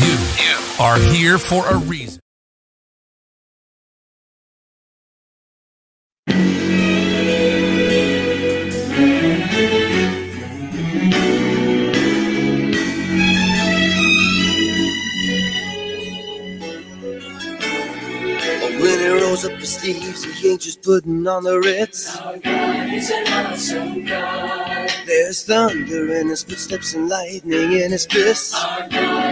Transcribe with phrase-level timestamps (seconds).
[0.00, 0.16] You
[0.78, 2.20] are here for a reason.
[19.44, 22.16] Up his sleeves, he ain't just putting on the Ritz.
[22.16, 24.90] Awesome God.
[25.06, 28.54] There's thunder in his footsteps and lightning in his fists.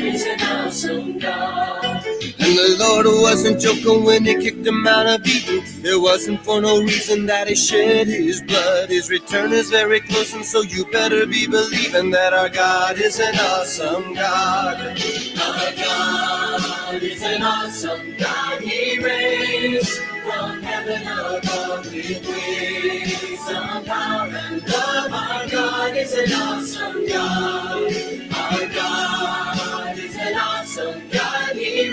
[0.00, 2.05] He's an awesome God.
[2.41, 5.62] And the Lord wasn't joking when he kicked him out of Eden.
[5.84, 8.91] It wasn't for no reason that he shed his blood.
[8.91, 13.20] His return is very close, and so you better be believing that our God is
[13.20, 14.77] an awesome God.
[14.81, 18.61] Our God is an awesome God.
[18.62, 25.13] He reigns from heaven above with wisdom, power, and love.
[25.13, 27.93] Our God is an awesome God.
[28.33, 31.57] Our God is an awesome God.
[31.57, 31.91] He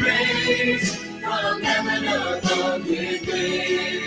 [1.22, 4.05] from heaven above with wisdom,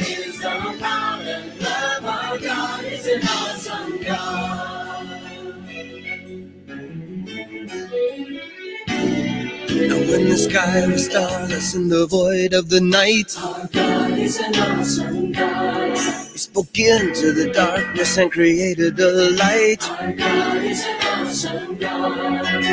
[9.79, 14.39] Now when the sky was starless in the void of the night, our God is
[14.41, 15.97] an awesome God.
[15.97, 19.89] He spoke into the darkness and created a light.
[19.89, 22.65] Our God is an awesome God.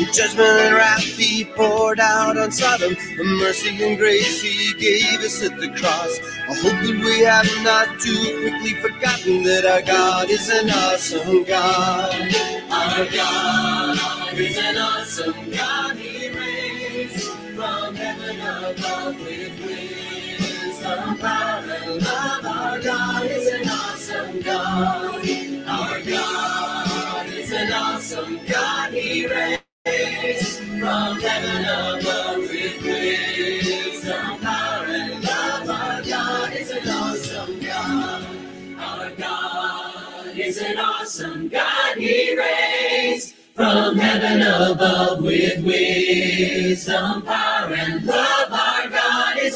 [0.00, 2.94] In judgment and wrath he poured out on Sodom.
[3.16, 6.18] The mercy and grace he gave us at the cross.
[6.48, 11.44] I hope that we have not too quickly forgotten that our God is an awesome
[11.44, 12.12] God.
[12.70, 16.19] Our God is an awesome God.
[21.20, 22.46] Power, and love.
[22.46, 25.14] Our God is an awesome God.
[25.68, 28.92] Our God is an awesome God.
[28.94, 35.70] He reigns from heaven above with wisdom, power, and love.
[35.70, 38.26] Our God is an awesome God.
[38.78, 41.96] Our God is an awesome God.
[41.98, 42.36] He
[43.60, 48.39] from heaven above with wisdom, power, and love.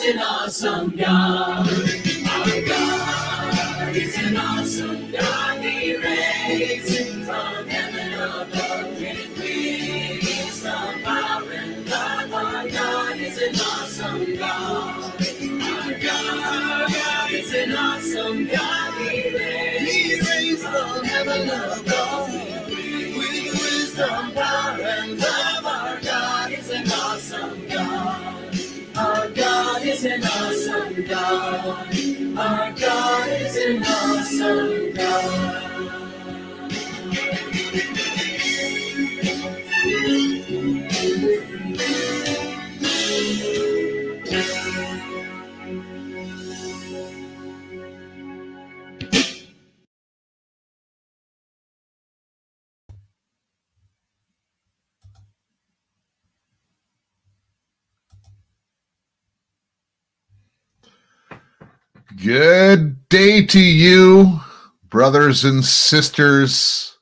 [0.04, 1.66] Is an awesome God.
[1.66, 5.62] Our God is an awesome God.
[5.62, 12.34] He reigns from heaven above with wisdom, power, and love.
[12.34, 15.14] Our God is an awesome God.
[15.62, 19.08] Our God is an awesome God.
[19.08, 25.43] He reigns from heaven above with wisdom, power, and love.
[31.14, 31.64] God.
[32.36, 35.60] Our God is an awesome God.
[62.24, 64.40] Good day to you,
[64.88, 66.96] brothers and sisters.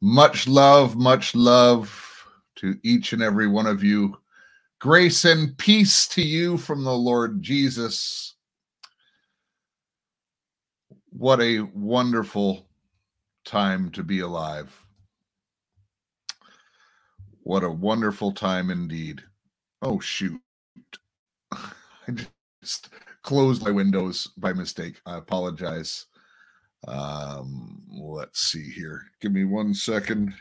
[0.00, 2.26] Much love, much love
[2.56, 4.18] to each and every one of you.
[4.80, 8.34] Grace and peace to you from the Lord Jesus.
[11.10, 12.66] What a wonderful
[13.44, 14.76] time to be alive.
[17.44, 19.22] What a wonderful time indeed.
[19.82, 20.40] Oh, shoot.
[21.52, 22.10] I
[22.60, 22.88] just
[23.22, 25.00] closed my windows by mistake.
[25.06, 26.06] I apologize.
[26.88, 29.02] Um, let's see here.
[29.20, 30.34] Give me one second.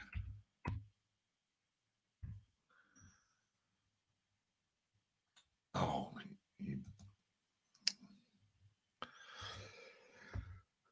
[5.75, 6.11] Oh,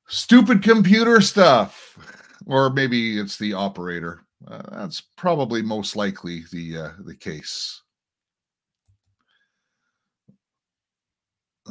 [0.08, 1.98] stupid computer stuff.
[2.46, 4.22] Or maybe it's the operator.
[4.48, 7.82] Uh, that's probably most likely the uh, the case.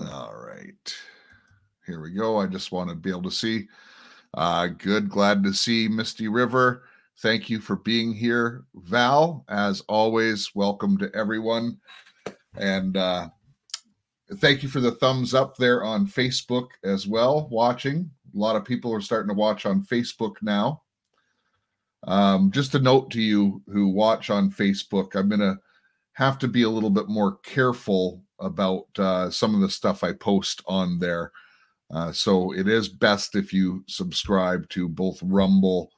[0.06, 0.96] All right.
[1.84, 2.36] Here we go.
[2.38, 3.66] I just want to be able to see.
[4.34, 5.08] Uh, good.
[5.08, 6.84] Glad to see Misty River.
[7.18, 9.44] Thank you for being here, Val.
[9.48, 11.78] As always, welcome to everyone.
[12.56, 13.30] And uh,
[14.36, 18.08] thank you for the thumbs up there on Facebook as well, watching.
[18.34, 20.82] A lot of people are starting to watch on Facebook now.
[22.04, 25.58] Um, just a note to you who watch on Facebook, I'm going to
[26.12, 30.12] have to be a little bit more careful about uh, some of the stuff I
[30.12, 31.32] post on there.
[31.90, 35.90] Uh, so it is best if you subscribe to both Rumble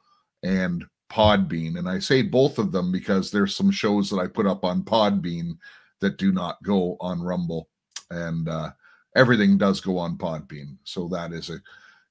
[0.42, 1.78] and Podbean.
[1.78, 4.84] And I say both of them because there's some shows that I put up on
[4.84, 5.58] Podbean
[6.00, 7.68] that do not go on Rumble.
[8.10, 8.70] And uh,
[9.16, 10.76] everything does go on Podbean.
[10.84, 11.60] So that is a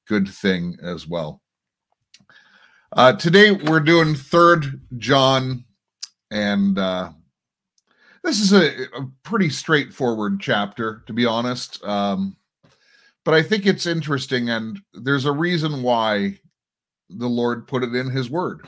[0.07, 1.41] good thing as well.
[2.91, 5.63] Uh, today we're doing third John,
[6.31, 7.11] and uh,
[8.23, 11.83] this is a, a, pretty straightforward chapter, to be honest.
[11.83, 12.35] Um,
[13.23, 16.39] but I think it's interesting, and there's a reason why
[17.09, 18.65] the Lord put it in His Word.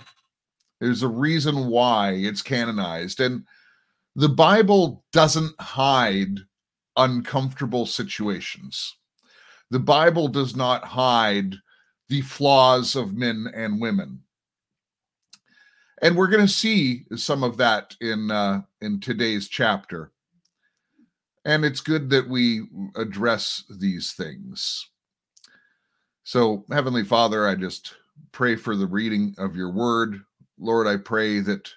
[0.80, 3.46] There's a reason why it's canonized, and
[4.16, 6.40] the Bible doesn't hide
[6.98, 8.96] uncomfortable situations.
[9.70, 11.56] The Bible does not hide
[12.10, 14.22] the flaws of men and women.
[16.02, 20.12] And we're going to see some of that in uh, in today's chapter.
[21.46, 22.64] And it's good that we
[22.96, 24.90] address these things.
[26.24, 27.96] So, Heavenly Father, I just
[28.32, 30.22] pray for the reading of your word.
[30.60, 31.70] Lord, I pray that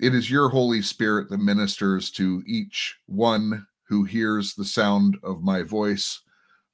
[0.00, 5.42] it is your Holy Spirit that ministers to each one who hears the sound of
[5.42, 6.20] my voice.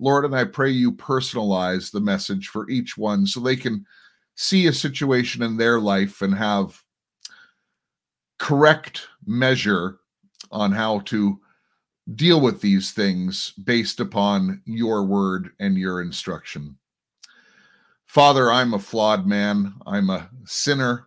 [0.00, 3.86] Lord, and I pray you personalize the message for each one so they can
[4.34, 6.82] see a situation in their life and have
[8.38, 9.98] correct measure
[10.50, 11.40] on how to
[12.14, 16.76] deal with these things based upon your word and your instruction.
[18.06, 19.74] Father, I'm a flawed man.
[19.86, 21.06] I'm a sinner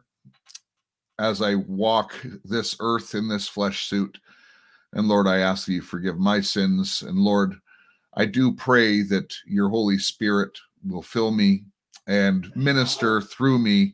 [1.19, 2.13] as I walk
[2.43, 4.19] this earth in this flesh suit.
[4.93, 7.03] And Lord, I ask that you forgive my sins.
[7.03, 7.55] And Lord,
[8.15, 11.65] I do pray that your Holy Spirit will fill me
[12.07, 13.93] and minister through me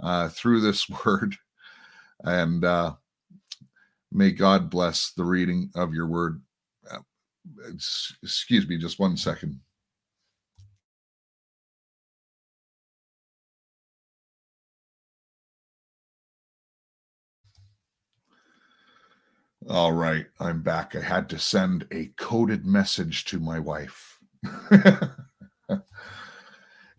[0.00, 1.36] uh, through this word.
[2.24, 2.94] And uh,
[4.10, 6.42] may God bless the reading of your word.
[6.90, 6.98] Uh,
[8.22, 9.60] excuse me, just one second.
[19.68, 20.96] All right, I'm back.
[20.96, 24.18] I had to send a coded message to my wife.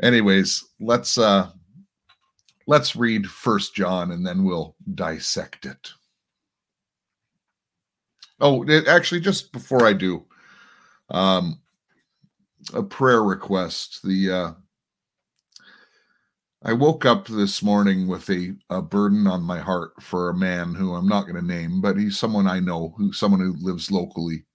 [0.02, 1.50] Anyways, let's uh
[2.68, 5.92] let's read First John and then we'll dissect it.
[8.40, 10.26] Oh, actually just before I do,
[11.10, 11.60] um
[12.74, 14.02] a prayer request.
[14.04, 14.52] The uh
[16.66, 20.74] I woke up this morning with a, a burden on my heart for a man
[20.74, 23.92] who I'm not going to name, but he's someone I know, who someone who lives
[23.92, 24.46] locally.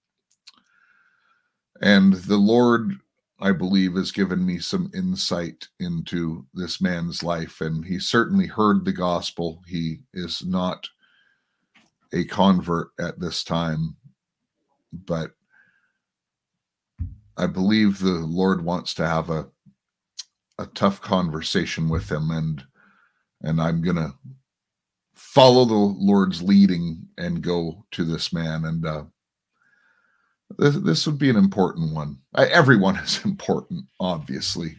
[1.81, 2.95] And the Lord,
[3.41, 7.61] I believe, has given me some insight into this man's life.
[7.61, 9.61] And he certainly heard the gospel.
[9.67, 10.87] He is not
[12.13, 13.95] a convert at this time,
[14.91, 15.31] but
[17.37, 19.47] I believe the Lord wants to have a
[20.57, 22.65] a tough conversation with him and
[23.41, 24.13] and I'm going to
[25.15, 29.03] follow the Lord's leading and go to this man and uh
[30.57, 32.17] this, this would be an important one.
[32.35, 34.75] I, everyone is important, obviously.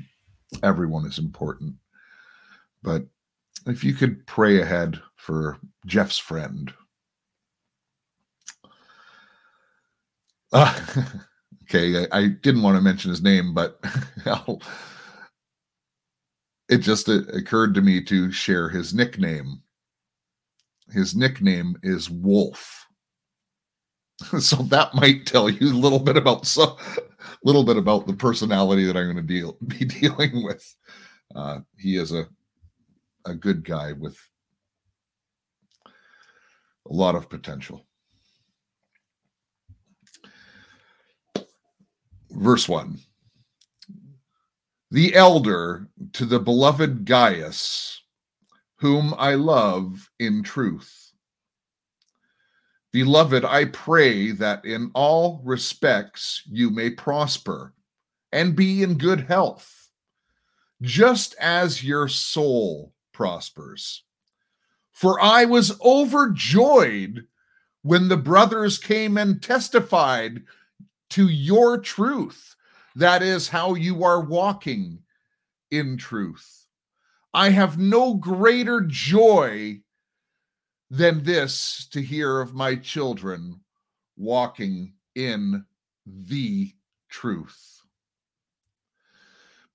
[0.62, 1.74] Everyone is important.
[2.82, 3.06] But
[3.66, 6.72] if you could pray ahead for Jeff's friend.
[10.52, 10.74] Uh,
[11.64, 13.78] okay, I, I, didn't want to mention his name, but
[14.26, 14.60] I'll
[16.70, 19.60] it just occurred to me to share his nickname.
[20.92, 22.86] His nickname is Wolf.
[24.40, 26.76] so that might tell you a little bit about so
[27.44, 30.74] little bit about the personality that I'm going to deal be dealing with.
[31.34, 32.26] Uh, he is a
[33.26, 34.18] a good guy with
[35.86, 37.86] a lot of potential.
[42.30, 42.98] Verse 1
[44.90, 48.02] the elder to the beloved Gaius,
[48.78, 50.99] whom I love in truth.
[52.92, 57.72] Beloved, I pray that in all respects you may prosper
[58.32, 59.90] and be in good health,
[60.82, 64.04] just as your soul prospers.
[64.92, 67.26] For I was overjoyed
[67.82, 70.42] when the brothers came and testified
[71.10, 72.56] to your truth
[72.96, 74.98] that is how you are walking
[75.70, 76.66] in truth.
[77.32, 79.80] I have no greater joy
[80.90, 83.60] than this to hear of my children
[84.16, 85.64] walking in
[86.04, 86.72] the
[87.08, 87.82] truth.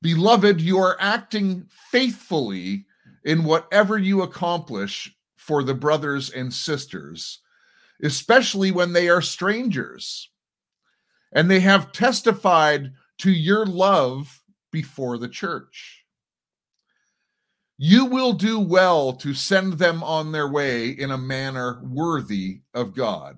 [0.02, 2.86] Beloved, you are acting faithfully
[3.24, 7.40] in whatever you accomplish for the brothers and sisters,
[8.04, 10.30] especially when they are strangers.
[11.32, 14.42] And they have testified to your love
[14.72, 16.05] before the church.
[17.78, 22.96] You will do well to send them on their way in a manner worthy of
[22.96, 23.38] God.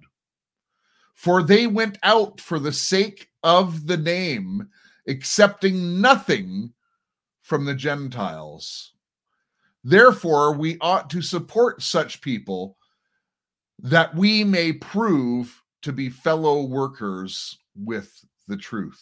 [1.16, 4.70] For they went out for the sake of the name,
[5.08, 6.74] accepting nothing
[7.42, 8.94] from the Gentiles.
[9.84, 12.78] Therefore, we ought to support such people
[13.80, 18.12] that we may prove to be fellow workers with
[18.48, 19.02] the truth.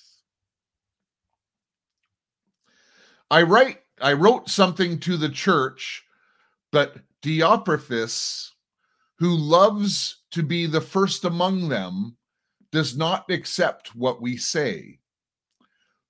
[3.31, 6.03] I write I wrote something to the church,
[6.71, 8.51] but Diotrephes,
[9.17, 12.17] who loves to be the first among them,
[12.71, 14.99] does not accept what we say.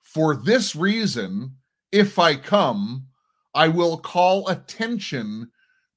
[0.01, 1.56] For this reason,
[1.92, 3.08] if I come,
[3.54, 5.51] I will call attention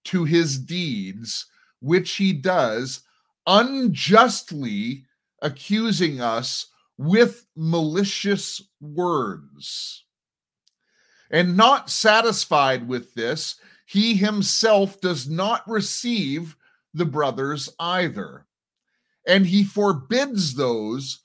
[0.04, 1.46] to his deeds,
[1.80, 3.02] which he does,
[3.46, 5.06] unjustly
[5.40, 6.66] accusing us
[6.98, 10.04] with malicious words.
[11.30, 13.56] And not satisfied with this,
[13.86, 16.56] he himself does not receive
[16.94, 18.46] the brothers either.
[19.26, 21.20] And he forbids those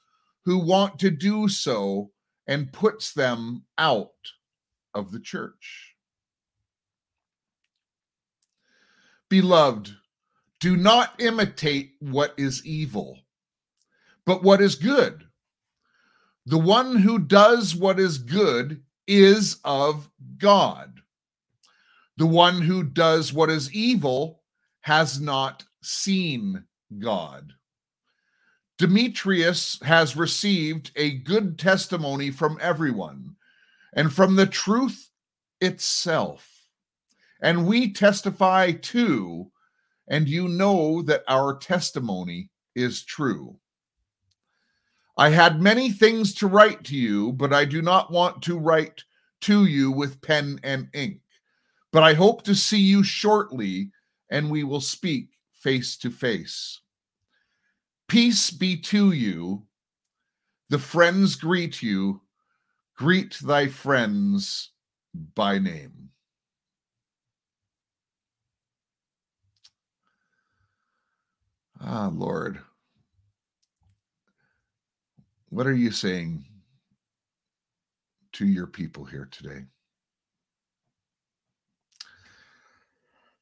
[0.46, 2.12] who want to do so
[2.48, 4.12] and puts them out
[4.94, 5.96] of the church.
[9.30, 9.92] Beloved,
[10.60, 13.20] do not imitate what is evil,
[14.26, 15.24] but what is good.
[16.46, 21.00] The one who does what is good is of God.
[22.18, 24.44] The one who does what is evil
[24.82, 26.64] has not seen
[27.00, 27.54] God.
[28.78, 33.36] Demetrius has received a good testimony from everyone
[33.94, 35.10] and from the truth
[35.62, 36.50] itself.
[37.42, 39.52] And we testify too,
[40.08, 43.58] and you know that our testimony is true.
[45.18, 49.04] I had many things to write to you, but I do not want to write
[49.42, 51.20] to you with pen and ink.
[51.92, 53.92] But I hope to see you shortly,
[54.32, 56.82] and we will speak face to face.
[58.08, 59.68] Peace be to you.
[60.70, 62.22] The friends greet you.
[62.96, 64.72] Greet thy friends
[65.36, 66.10] by name.
[71.80, 72.60] Ah, Lord.
[75.54, 76.46] What are you saying
[78.34, 79.66] to your people here today?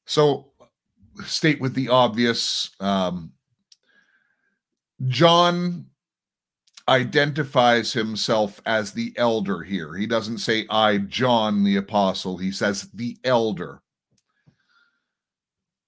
[0.05, 0.51] So,
[1.25, 3.31] state with the obvious um,
[5.07, 5.85] John
[6.89, 9.95] identifies himself as the elder here.
[9.95, 12.35] He doesn't say, I, John the apostle.
[12.35, 13.81] He says, the elder.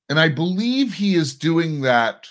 [0.08, 2.30] And I believe he is doing that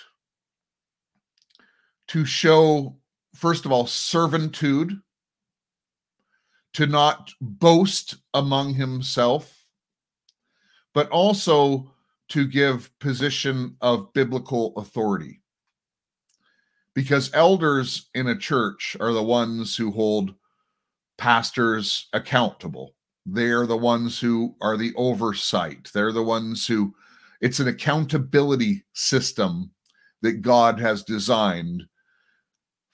[2.08, 2.96] to show
[3.34, 5.00] first of all, servitude,
[6.74, 9.66] to not boast among himself,
[10.94, 11.92] but also
[12.28, 15.40] to give position of biblical authority.
[16.94, 20.34] Because elders in a church are the ones who hold
[21.18, 22.94] pastors accountable.
[23.26, 25.90] They're the ones who are the oversight.
[25.94, 26.94] They're the ones who,
[27.40, 29.70] it's an accountability system
[30.22, 31.84] that God has designed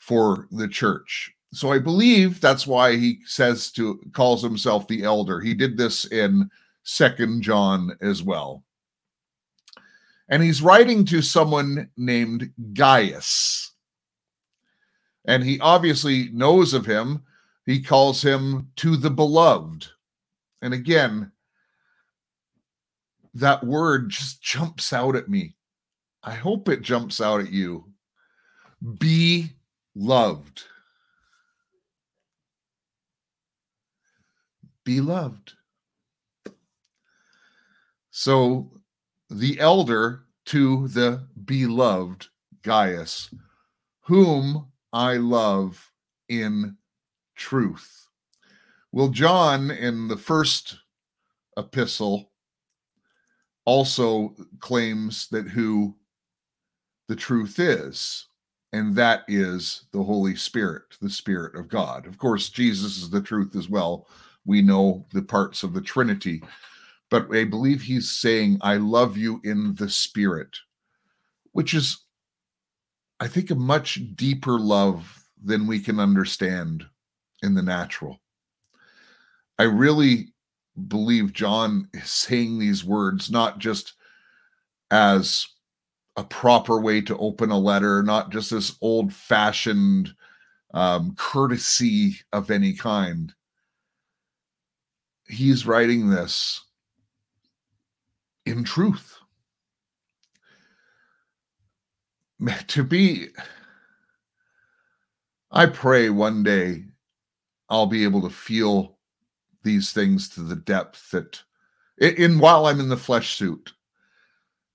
[0.09, 1.31] for the church.
[1.53, 5.39] So I believe that's why he says to calls himself the elder.
[5.39, 6.51] He did this in
[6.83, 8.65] Second John as well.
[10.31, 13.73] And he's writing to someone named Gaius.
[15.27, 17.23] And he obviously knows of him.
[17.67, 19.89] He calls him to the beloved.
[20.63, 21.33] And again,
[23.35, 25.55] that word just jumps out at me.
[26.23, 27.85] I hope it jumps out at you.
[28.99, 29.53] Be
[29.99, 30.63] loved.
[34.85, 35.53] Beloved.
[38.11, 38.71] So
[39.29, 42.29] the elder to the beloved
[42.63, 43.35] Gaius,
[44.03, 45.93] whom I love
[46.29, 46.77] in
[47.37, 48.07] truth.
[48.93, 50.77] Well, John in the first
[51.57, 52.31] epistle
[53.65, 55.97] also claims that who
[57.09, 58.29] the truth is
[58.73, 62.07] and that is the Holy Spirit, the Spirit of God.
[62.07, 64.07] Of course, Jesus is the truth as well.
[64.45, 66.43] We know the parts of the Trinity,
[67.11, 70.57] but I believe he's saying, I love you in the spirit,
[71.53, 72.05] which is,
[73.21, 76.85] I think, a much deeper love than we can understand
[77.43, 78.21] in the natural.
[79.59, 80.35] I really
[80.89, 83.95] believe John is saying these words not just
[84.91, 85.47] as
[86.19, 90.13] a proper way to open a letter, not just this old fashioned
[90.75, 93.33] um, courtesy of any kind.
[95.29, 96.65] He's writing this
[98.45, 99.17] in truth.
[102.67, 103.29] To be,
[105.53, 106.83] I pray one day
[107.69, 108.99] I'll be able to feel
[109.63, 111.43] these things to the depth that,
[111.99, 113.73] in while I'm in the flesh suit,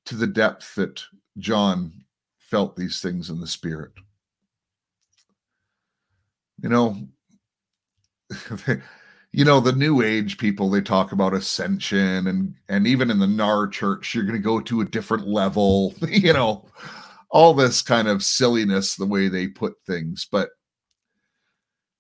[0.05, 1.03] to the depth that
[1.37, 2.03] John
[2.37, 3.91] felt these things in the spirit.
[6.61, 6.97] You know,
[9.33, 13.27] you know the new age people they talk about ascension and and even in the
[13.27, 16.65] nar church you're going to go to a different level you know
[17.29, 20.49] all this kind of silliness the way they put things but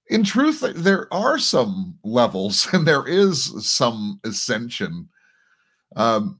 [0.07, 5.09] in truth there are some levels and there is some ascension
[5.95, 6.39] um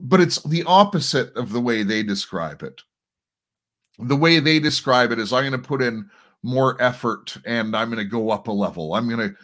[0.00, 2.82] but it's the opposite of the way they describe it
[3.98, 6.08] the way they describe it is i'm going to put in
[6.42, 9.34] more effort and i'm going to go up a level i'm going to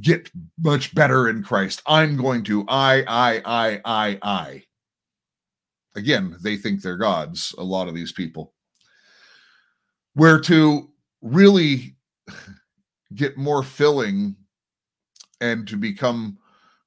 [0.00, 1.82] get much better in Christ.
[1.86, 4.62] I'm going to I I I I I.
[5.94, 8.54] Again, they think they're gods, a lot of these people.
[10.14, 11.96] Where to really
[13.14, 14.36] get more filling
[15.40, 16.38] and to become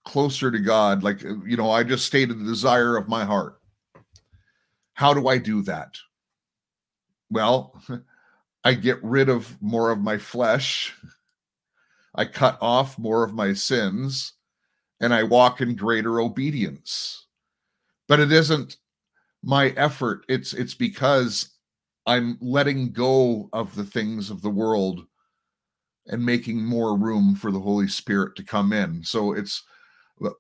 [0.06, 3.60] closer to God, like, uh, you know, I just stated the desire of my heart.
[4.94, 5.98] How do I do that?
[7.30, 7.82] Well,
[8.64, 10.96] I get rid of more of my flesh
[12.16, 14.34] I cut off more of my sins
[15.02, 17.28] and I walk in greater obedience.
[18.08, 18.78] But it isn't
[19.44, 20.26] my effort.
[20.30, 21.50] It's it's because
[22.06, 25.06] I'm letting go of the things of the world
[26.08, 29.04] and making more room for the Holy Spirit to come in.
[29.04, 29.64] So it's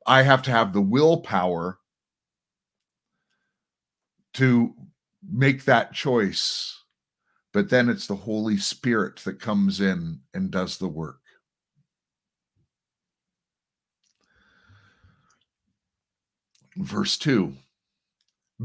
[0.07, 1.79] I have to have the willpower
[4.33, 4.73] to
[5.27, 6.81] make that choice.
[7.53, 11.21] But then it's the Holy Spirit that comes in and does the work.
[16.77, 17.53] Verse 2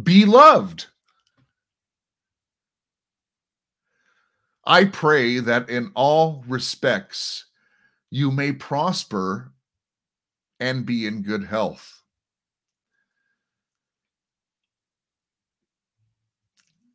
[0.02, 0.86] Beloved,
[4.64, 7.46] I pray that in all respects
[8.10, 9.52] you may prosper
[10.60, 12.02] and be in good health.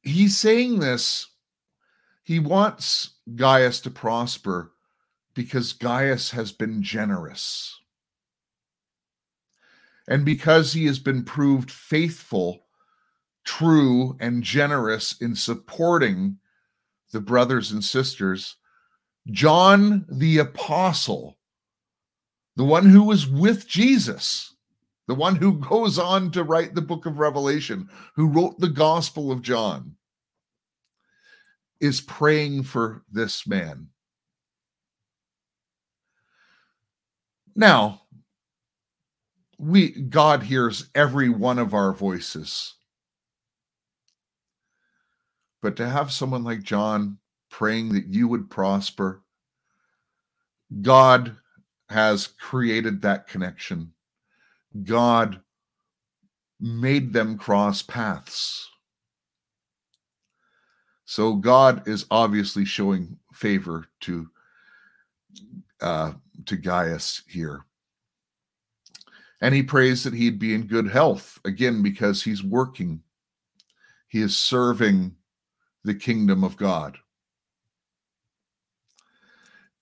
[0.03, 1.27] He's saying this,
[2.23, 4.71] he wants Gaius to prosper
[5.33, 7.79] because Gaius has been generous.
[10.07, 12.65] And because he has been proved faithful,
[13.43, 16.37] true, and generous in supporting
[17.11, 18.57] the brothers and sisters,
[19.31, 21.34] John the Apostle,
[22.55, 24.53] the one who was with Jesus,
[25.07, 29.31] the one who goes on to write the book of Revelation, who wrote the Gospel
[29.31, 29.95] of John,
[31.81, 33.89] is praying for this man.
[37.55, 38.01] Now,
[39.57, 42.73] we God hears every one of our voices.
[45.61, 47.17] But to have someone like John
[47.49, 49.23] praying that you would prosper,
[50.81, 51.37] God
[51.89, 53.93] has created that connection.
[54.83, 55.41] God
[56.59, 58.69] made them cross paths.
[61.05, 64.29] So God is obviously showing favor to
[65.81, 66.13] uh,
[66.45, 67.65] to Gaius here.
[69.41, 73.01] And he prays that he'd be in good health, again, because he's working,
[74.07, 75.15] he is serving
[75.83, 76.97] the kingdom of God.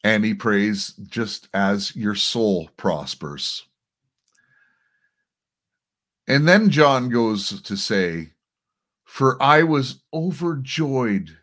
[0.03, 3.65] And he prays just as your soul prospers.
[6.27, 8.31] And then John goes to say,
[9.05, 11.37] For I was overjoyed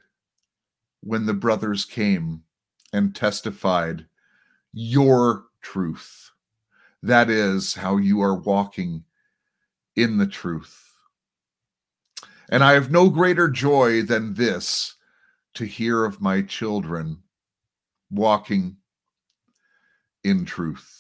[1.02, 2.42] when the brothers came
[2.92, 4.06] and testified
[4.72, 6.30] your truth
[7.02, 9.04] that is how you are walking
[9.96, 10.92] in the truth.
[12.50, 14.96] And I have no greater joy than this
[15.54, 17.22] to hear of my children
[18.10, 18.76] walking
[20.24, 20.96] in truth.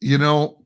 [0.00, 0.64] You know,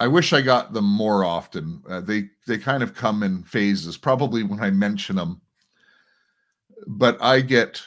[0.00, 1.82] I wish I got them more often.
[1.88, 3.96] Uh, they they kind of come in phases.
[3.96, 5.40] Probably when I mention them
[6.86, 7.82] but I get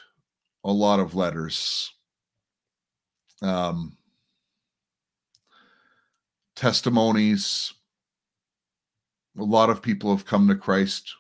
[0.63, 1.93] a lot of letters.
[3.41, 3.97] Um,
[6.55, 7.73] testimonies.
[9.37, 11.13] A lot of people have come to Christ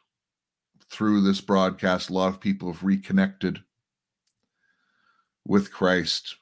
[0.89, 2.09] through this broadcast.
[2.09, 3.61] A lot of people have reconnected
[5.45, 6.35] with Christ.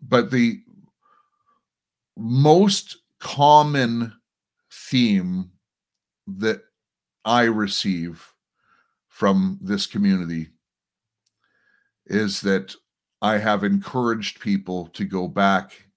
[0.00, 0.60] But the
[2.16, 4.12] most common
[4.70, 5.50] theme
[6.26, 6.62] that
[7.24, 8.26] I receive
[9.08, 10.48] from this community
[12.06, 12.74] is that
[13.22, 15.88] I have encouraged people to go back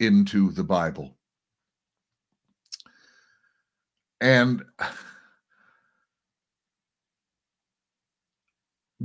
[0.00, 1.16] into the Bible.
[4.20, 4.62] And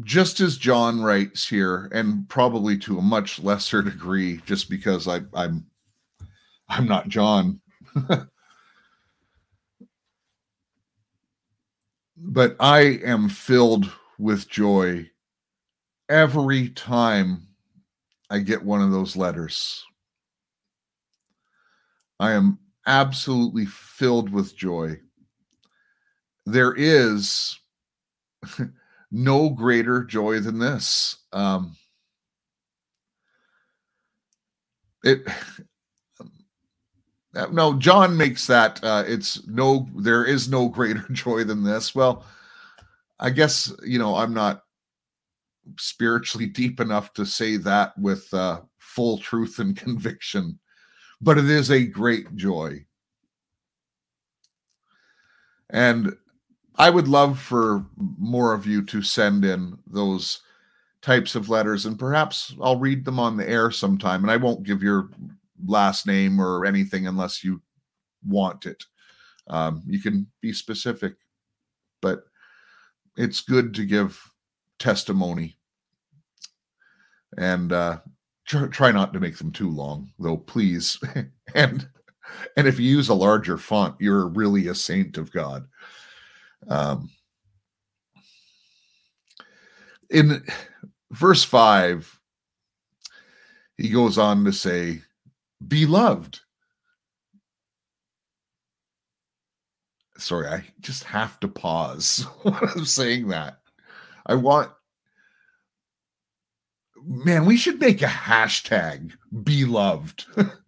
[0.04, 5.22] just as John writes here, and probably to a much lesser degree, just because I,
[5.34, 5.66] I'm
[6.68, 7.62] I'm not John.
[12.18, 15.10] but I am filled with joy
[16.10, 17.48] every time
[18.30, 19.86] I get one of those letters.
[22.20, 25.00] I am absolutely filled with joy.
[26.46, 27.60] There is
[29.12, 31.18] no greater joy than this.
[31.34, 31.76] Um,
[35.04, 35.28] it
[37.52, 42.24] no john makes that uh, it's no there is no greater joy than this well
[43.20, 44.64] i guess you know i'm not
[45.78, 50.60] spiritually deep enough to say that with uh, full truth and conviction,
[51.22, 52.86] but it is a great joy.
[55.70, 56.16] And
[56.78, 60.42] I would love for more of you to send in those
[61.02, 64.24] types of letters, and perhaps I'll read them on the air sometime.
[64.24, 65.10] And I won't give your
[65.66, 67.62] last name or anything unless you
[68.26, 68.84] want it.
[69.48, 71.14] Um, you can be specific,
[72.02, 72.24] but
[73.16, 74.20] it's good to give
[74.80, 75.58] testimony.
[77.38, 78.00] And uh,
[78.46, 81.00] tr- try not to make them too long, though, please.
[81.56, 81.88] and
[82.58, 85.68] and if you use a larger font, you're really a saint of God.
[86.68, 87.10] Um,
[90.10, 90.44] in
[91.12, 92.20] verse 5,
[93.78, 95.02] he goes on to say,
[95.68, 96.40] Beloved.
[100.18, 103.60] Sorry, I just have to pause when I'm saying that.
[104.26, 104.72] I want
[107.06, 109.12] man, we should make a hashtag
[109.44, 110.26] beloved.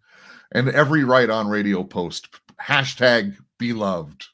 [0.52, 2.28] and every right on radio post,
[2.62, 4.26] hashtag beloved.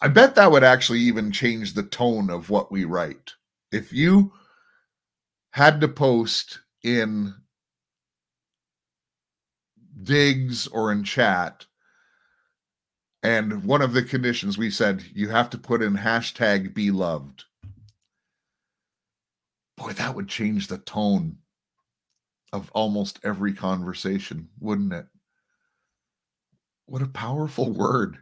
[0.00, 3.32] I bet that would actually even change the tone of what we write.
[3.72, 4.32] If you
[5.52, 7.34] had to post in
[10.02, 11.66] digs or in chat,
[13.22, 17.44] and one of the conditions we said you have to put in hashtag beloved
[19.80, 21.36] boy, that would change the tone
[22.52, 25.06] of almost every conversation, wouldn't it?
[26.86, 28.18] What a powerful word.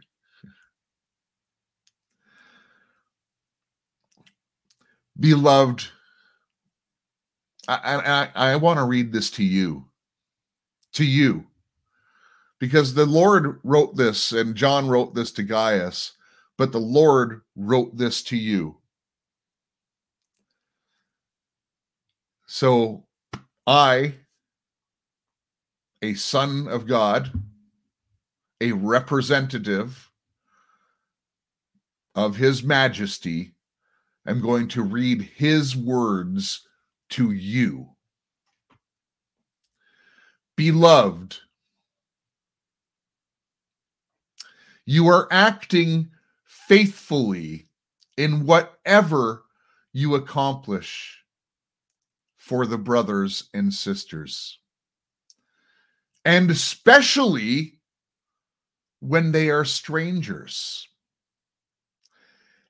[5.19, 5.87] Beloved,
[7.67, 9.85] I, I, I want to read this to you.
[10.93, 11.45] To you.
[12.59, 16.13] Because the Lord wrote this, and John wrote this to Gaius,
[16.57, 18.77] but the Lord wrote this to you.
[22.47, 23.05] So
[23.67, 24.15] I,
[26.01, 27.31] a son of God,
[28.59, 30.09] a representative
[32.15, 33.53] of his majesty,
[34.29, 36.67] am going to read his words
[37.09, 37.89] to you.
[40.55, 41.37] Beloved,
[44.85, 46.11] you are acting
[46.45, 47.67] faithfully
[48.17, 49.45] in whatever
[49.93, 51.23] you accomplish
[52.35, 54.59] for the brothers and sisters.
[56.25, 57.79] And especially
[58.99, 60.87] when they are strangers.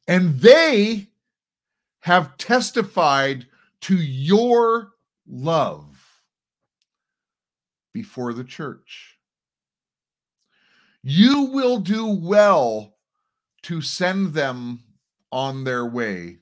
[0.07, 1.07] And they
[2.01, 3.47] have testified
[3.81, 4.91] to your
[5.27, 6.21] love
[7.93, 9.17] before the church.
[11.01, 12.95] You will do well
[13.63, 14.83] to send them
[15.31, 16.39] on their way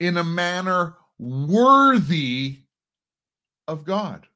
[0.00, 2.58] in a manner worthy
[3.66, 4.26] of God.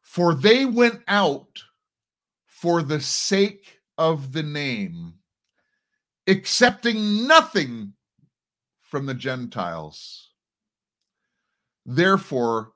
[0.00, 1.62] For they went out
[2.46, 5.14] for the sake of the name,
[6.26, 7.94] accepting nothing
[8.80, 10.30] from the Gentiles.
[11.84, 12.72] Therefore,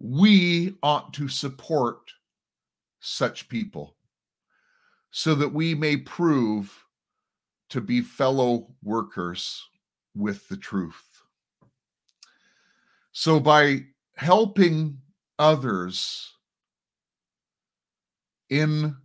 [0.00, 2.10] we ought to support
[3.00, 3.96] such people
[5.10, 6.84] so that we may prove
[7.70, 9.62] to be fellow workers
[10.14, 11.22] with the truth.
[13.12, 13.84] So, by
[14.16, 14.98] helping
[15.38, 16.32] others
[18.50, 18.96] in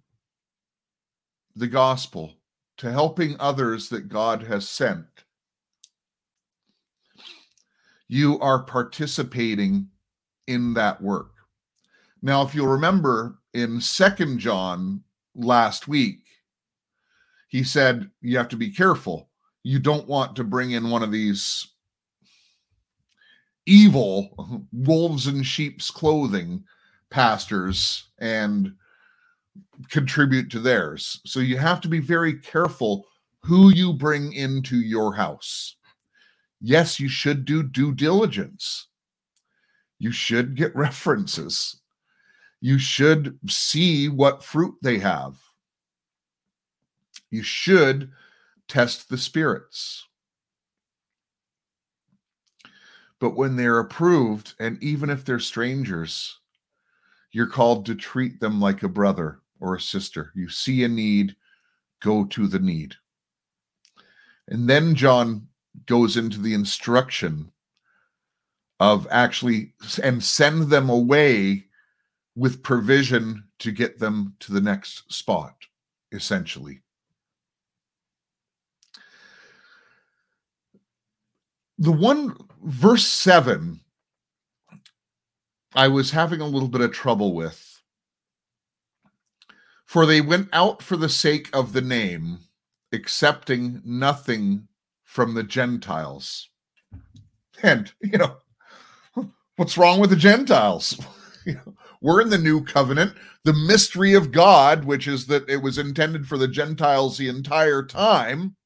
[1.55, 2.36] the gospel,
[2.77, 5.05] to helping others that God has sent,
[8.07, 9.87] you are participating
[10.47, 11.31] in that work.
[12.21, 15.03] Now, if you'll remember in Second John
[15.35, 16.19] last week,
[17.47, 19.29] he said you have to be careful.
[19.63, 21.67] You don't want to bring in one of these
[23.65, 26.63] evil wolves in sheep's clothing
[27.09, 28.73] pastors and
[29.89, 31.21] contribute to theirs.
[31.25, 33.05] So you have to be very careful
[33.43, 35.75] who you bring into your house.
[36.59, 38.87] Yes, you should do due diligence.
[39.99, 41.79] You should get references.
[42.59, 45.37] You should see what fruit they have.
[47.29, 48.11] You should
[48.67, 50.07] test the spirits.
[53.19, 56.39] But when they're approved, and even if they're strangers,
[57.31, 60.31] you're called to treat them like a brother or a sister.
[60.35, 61.35] You see a need,
[62.01, 62.95] go to the need.
[64.47, 65.47] And then John
[65.85, 67.51] goes into the instruction
[68.79, 71.65] of actually and send them away
[72.35, 75.55] with provision to get them to the next spot,
[76.11, 76.81] essentially.
[81.79, 83.79] The one verse 7
[85.75, 87.76] I was having a little bit of trouble with.
[89.87, 92.39] For they went out for the sake of the name,
[92.91, 94.67] accepting nothing
[95.05, 96.49] from the Gentiles.
[97.63, 98.35] And, you know,
[99.55, 100.99] what's wrong with the Gentiles?
[102.01, 103.13] we're in the new covenant.
[103.45, 107.81] The mystery of God, which is that it was intended for the Gentiles the entire
[107.81, 108.57] time,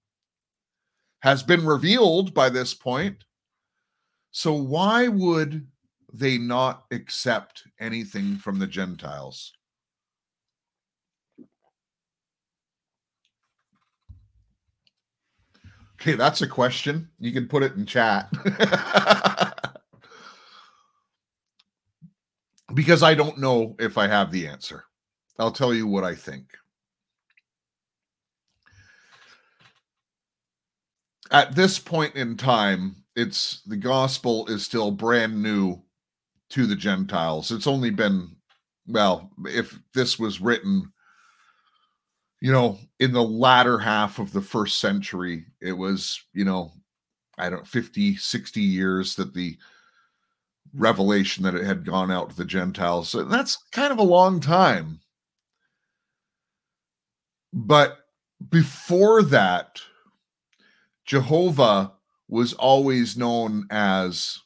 [1.22, 3.24] has been revealed by this point.
[4.32, 5.68] So, why would
[6.12, 9.54] they not accept anything from the Gentiles?
[16.02, 17.08] Okay, that's a question.
[17.20, 18.28] You can put it in chat.
[22.74, 24.86] because I don't know if I have the answer.
[25.38, 26.46] I'll tell you what I think.
[31.30, 35.84] At this point in time, it's the gospel is still brand new
[36.50, 37.52] to the Gentiles.
[37.52, 38.38] It's only been,
[38.88, 40.92] well, if this was written
[42.42, 46.74] you know, in the latter half of the first century, it was, you know,
[47.38, 49.58] I don't 50, 60 years that the
[50.74, 53.10] revelation that it had gone out to the Gentiles.
[53.10, 55.00] So that's kind of a long time.
[57.54, 58.00] But
[58.50, 59.80] before that,
[61.06, 61.94] Jehovah
[62.28, 64.40] was always known as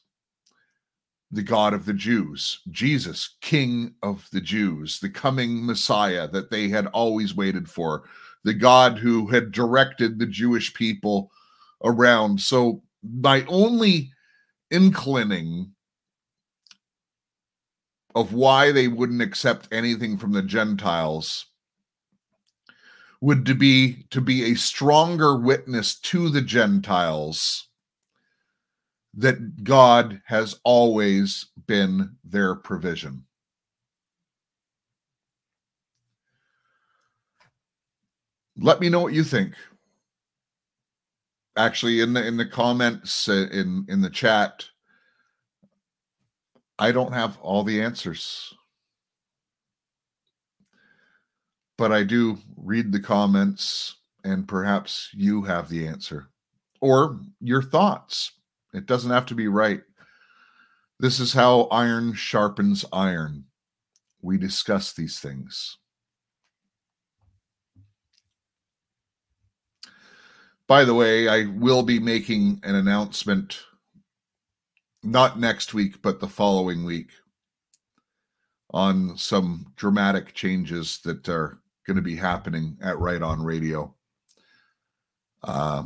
[1.30, 6.68] the God of the Jews, Jesus, King of the Jews, the coming Messiah that they
[6.68, 8.04] had always waited for,
[8.44, 11.30] the God who had directed the Jewish people
[11.84, 12.40] around.
[12.40, 14.12] So, my only
[14.70, 15.72] inclining
[18.14, 21.46] of why they wouldn't accept anything from the Gentiles
[23.20, 27.65] would to be to be a stronger witness to the Gentiles
[29.16, 33.24] that God has always been their provision.
[38.58, 39.54] Let me know what you think.
[41.56, 44.66] Actually, in the in the comments uh, in in the chat,
[46.78, 48.52] I don't have all the answers.
[51.78, 56.28] But I do read the comments, and perhaps you have the answer
[56.80, 58.32] or your thoughts.
[58.76, 59.80] It doesn't have to be right.
[61.00, 63.44] This is how iron sharpens iron.
[64.20, 65.78] We discuss these things.
[70.66, 73.60] By the way, I will be making an announcement
[75.02, 77.10] not next week, but the following week
[78.74, 83.94] on some dramatic changes that are going to be happening at Right On Radio.
[85.42, 85.84] Uh,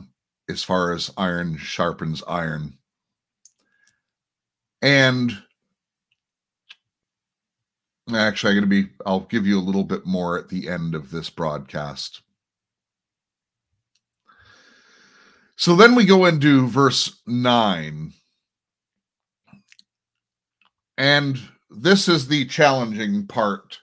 [0.50, 2.76] as far as iron sharpens iron.
[4.82, 5.36] And
[8.14, 10.94] actually, I'm going to be, I'll give you a little bit more at the end
[10.94, 12.22] of this broadcast.
[15.56, 18.12] So then we go into verse 9.
[20.96, 21.38] And
[21.70, 23.78] this is the challenging part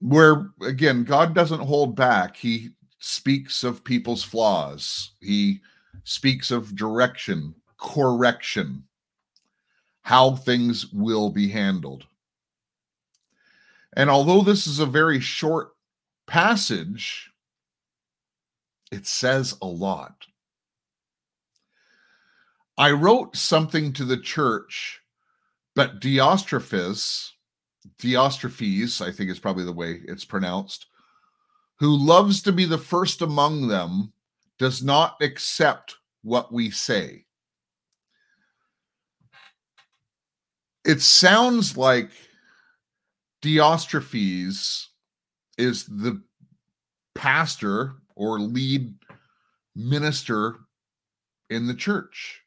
[0.00, 2.36] where, again, God doesn't hold back.
[2.36, 5.12] He speaks of people's flaws.
[5.20, 5.60] He
[6.04, 8.84] speaks of direction, correction,
[10.02, 12.04] how things will be handled.
[13.96, 15.72] And although this is a very short
[16.26, 17.30] passage,
[18.90, 20.26] it says a lot.
[22.78, 25.00] I wrote something to the church,
[25.74, 27.30] but Diostrephes,
[28.00, 30.86] Diostrephes, I think is probably the way it's pronounced,
[31.78, 34.12] who loves to be the first among them,
[34.58, 37.26] does not accept what we say.
[40.84, 42.10] It sounds like
[43.42, 44.86] Diostrephes
[45.58, 46.22] is the
[47.14, 48.94] pastor or lead
[49.76, 50.56] minister
[51.50, 52.40] in the church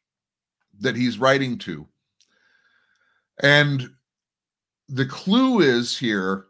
[0.79, 1.87] that he's writing to.
[3.41, 3.89] And
[4.89, 6.45] the clue is here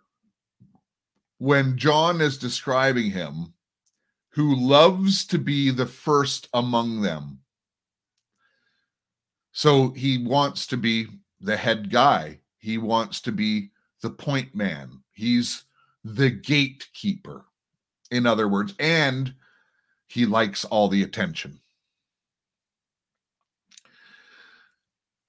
[1.37, 3.53] when John is describing him,
[4.29, 7.39] who loves to be the first among them.
[9.51, 11.07] So he wants to be
[11.45, 13.69] the head guy, he wants to be
[14.01, 15.63] the point man, he's
[16.03, 17.45] the gatekeeper,
[18.11, 19.33] in other words, and
[20.07, 21.59] he likes all the attention.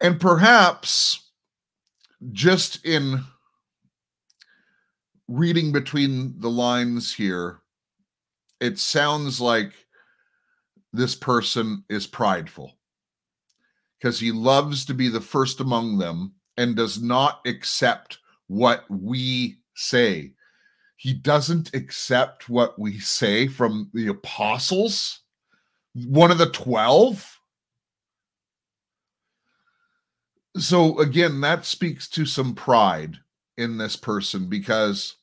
[0.01, 1.31] And perhaps
[2.33, 3.25] just in
[5.29, 7.61] reading between the lines here,
[8.61, 9.73] it sounds like
[10.93, 12.77] this person is prideful
[13.99, 19.59] because he loves to be the first among them and does not accept what we
[19.75, 20.33] say.
[20.97, 25.21] He doesn't accept what we say from the apostles,
[25.95, 27.33] one of the 12
[30.59, 33.17] so again that speaks to some pride
[33.59, 35.17] in this person because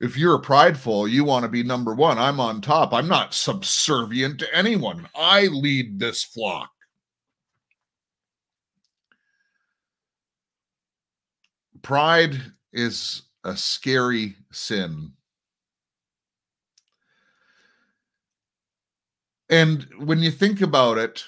[0.00, 2.18] if you're prideful you want to be number one.
[2.18, 2.92] I'm on top.
[2.92, 5.08] I'm not subservient to anyone.
[5.14, 6.73] I lead this flock
[11.84, 12.40] pride
[12.72, 15.12] is a scary sin.
[19.48, 21.22] And when you think about it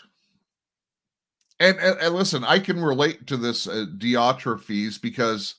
[1.61, 3.87] and, and, and listen, I can relate to this uh,
[4.99, 5.57] because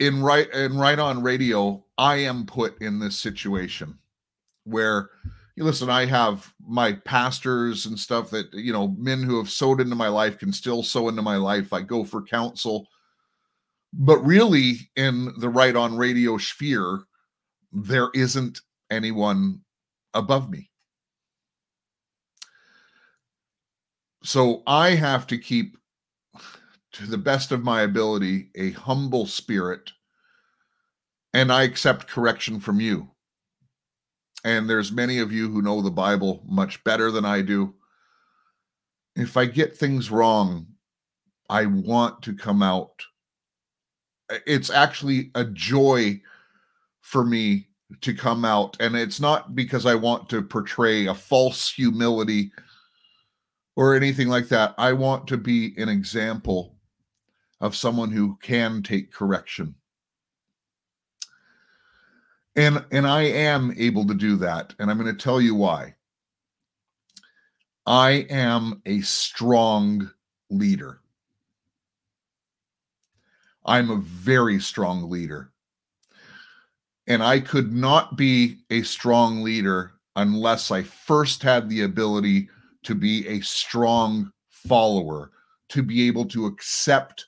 [0.00, 3.98] in right in right on radio, I am put in this situation
[4.64, 5.10] where
[5.56, 9.94] listen, I have my pastors and stuff that you know, men who have sowed into
[9.94, 11.72] my life can still sow into my life.
[11.72, 12.88] I go for counsel.
[13.92, 17.02] But really, in the right on radio sphere,
[17.72, 18.60] there isn't
[18.90, 19.60] anyone
[20.14, 20.70] above me.
[24.24, 25.76] So I have to keep,
[26.92, 29.90] to the best of my ability, a humble spirit,
[31.34, 33.11] and I accept correction from you.
[34.44, 37.74] And there's many of you who know the Bible much better than I do.
[39.14, 40.66] If I get things wrong,
[41.48, 43.02] I want to come out.
[44.46, 46.20] It's actually a joy
[47.02, 47.68] for me
[48.00, 48.76] to come out.
[48.80, 52.50] And it's not because I want to portray a false humility
[53.76, 54.74] or anything like that.
[54.78, 56.76] I want to be an example
[57.60, 59.74] of someone who can take correction.
[62.54, 65.94] And and I am able to do that and I'm going to tell you why.
[67.86, 70.10] I am a strong
[70.50, 71.00] leader.
[73.64, 75.52] I'm a very strong leader.
[77.06, 82.48] And I could not be a strong leader unless I first had the ability
[82.84, 85.32] to be a strong follower,
[85.70, 87.26] to be able to accept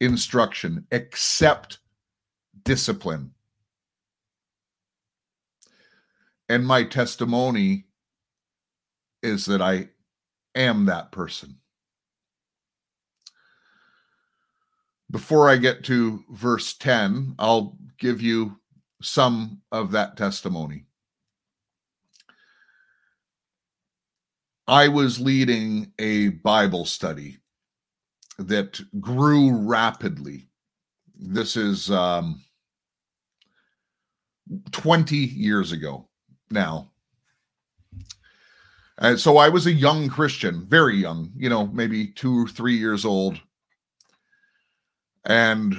[0.00, 1.78] instruction, accept
[2.64, 3.33] discipline.
[6.48, 7.86] And my testimony
[9.22, 9.88] is that I
[10.54, 11.56] am that person.
[15.10, 18.58] Before I get to verse 10, I'll give you
[19.00, 20.84] some of that testimony.
[24.66, 27.38] I was leading a Bible study
[28.38, 30.48] that grew rapidly.
[31.14, 32.42] This is um,
[34.72, 36.08] 20 years ago
[36.54, 36.90] now.
[38.98, 42.76] And so I was a young Christian, very young, you know, maybe two or three
[42.76, 43.40] years old.
[45.24, 45.76] And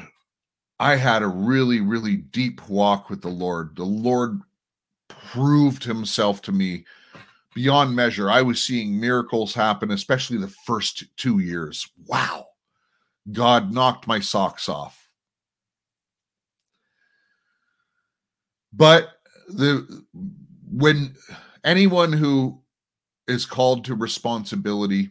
[0.80, 3.76] I had a really, really deep walk with the Lord.
[3.76, 4.42] The Lord
[5.08, 6.86] proved himself to me
[7.54, 8.30] beyond measure.
[8.30, 11.90] I was seeing miracles happen, especially the first two years.
[12.08, 12.48] Wow.
[13.32, 15.10] God knocked my socks off.
[18.74, 19.10] But
[19.48, 20.04] the
[20.76, 21.16] when
[21.64, 22.62] anyone who
[23.28, 25.10] is called to responsibility,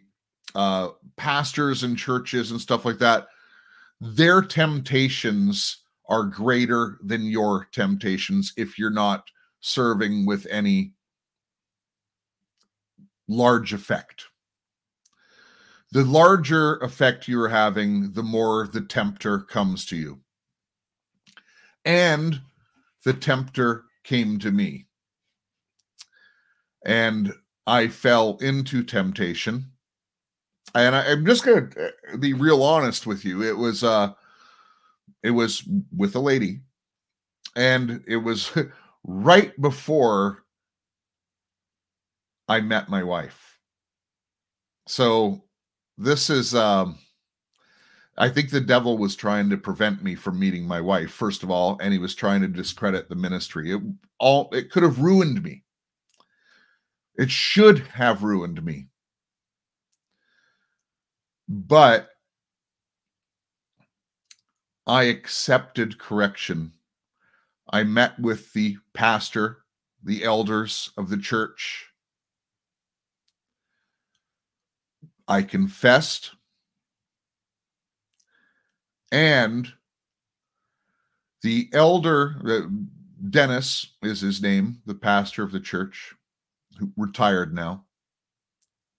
[0.54, 3.28] uh, pastors and churches and stuff like that,
[4.00, 9.24] their temptations are greater than your temptations if you're not
[9.60, 10.92] serving with any
[13.26, 14.26] large effect.
[15.92, 20.20] The larger effect you're having, the more the tempter comes to you.
[21.86, 22.42] And
[23.04, 24.88] the tempter came to me.
[26.84, 27.32] And
[27.66, 29.70] I fell into temptation.
[30.74, 31.68] And I, am just to
[32.12, 33.42] uh, be real honest with you.
[33.42, 34.12] It was uh
[35.22, 35.62] it was
[35.96, 36.60] with a lady
[37.56, 38.52] and it was
[39.04, 40.44] right before
[42.48, 43.58] I met my wife.
[44.86, 45.44] So
[45.96, 46.98] this is um
[48.16, 51.50] I think the devil was trying to prevent me from meeting my wife first of
[51.50, 53.72] all and he was trying to discredit the ministry.
[53.72, 53.80] It
[54.18, 55.63] all it could have ruined me.
[57.16, 58.86] It should have ruined me.
[61.48, 62.08] But
[64.86, 66.72] I accepted correction.
[67.70, 69.64] I met with the pastor,
[70.02, 71.86] the elders of the church.
[75.26, 76.32] I confessed.
[79.10, 79.72] And
[81.42, 82.68] the elder,
[83.30, 86.14] Dennis is his name, the pastor of the church,
[86.96, 87.84] retired now,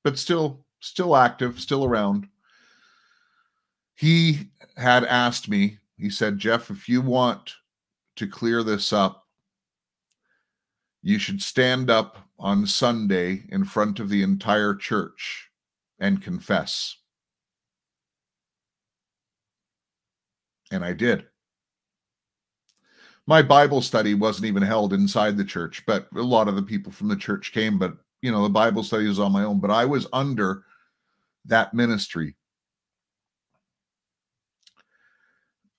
[0.03, 2.27] but still still active, still around.
[3.95, 7.53] He had asked me, he said, Jeff, if you want
[8.17, 9.25] to clear this up,
[11.01, 15.49] you should stand up on Sunday in front of the entire church
[15.99, 16.97] and confess.
[20.71, 21.25] And I did.
[23.27, 26.91] My Bible study wasn't even held inside the church, but a lot of the people
[26.91, 27.79] from the church came.
[27.79, 30.63] But, you know, the Bible study was on my own, but I was under
[31.45, 32.35] that ministry.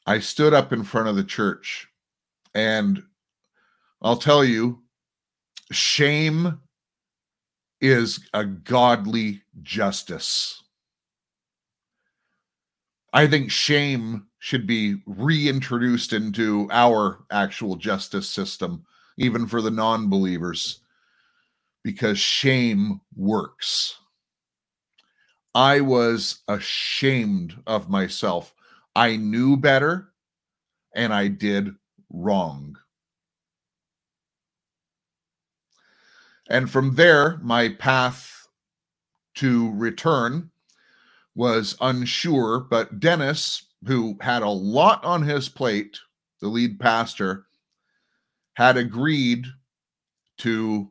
[0.07, 1.89] I stood up in front of the church
[2.55, 3.03] and
[4.03, 4.83] I'll tell you,
[5.73, 6.61] shame
[7.81, 10.63] is a godly justice.
[13.13, 18.85] I think shame should be reintroduced into our actual justice system,
[19.19, 20.83] even for the non believers,
[21.85, 23.99] because shame works.
[25.55, 28.55] I was ashamed of myself.
[28.97, 30.13] I knew better
[30.95, 31.71] and I did
[32.13, 32.77] wrong.
[36.49, 38.49] And from there, my path
[39.37, 40.51] to return
[41.35, 42.61] was unsure.
[42.61, 45.99] But Dennis, who had a lot on his plate,
[46.41, 47.47] the lead pastor,
[48.55, 49.47] had agreed
[50.39, 50.91] to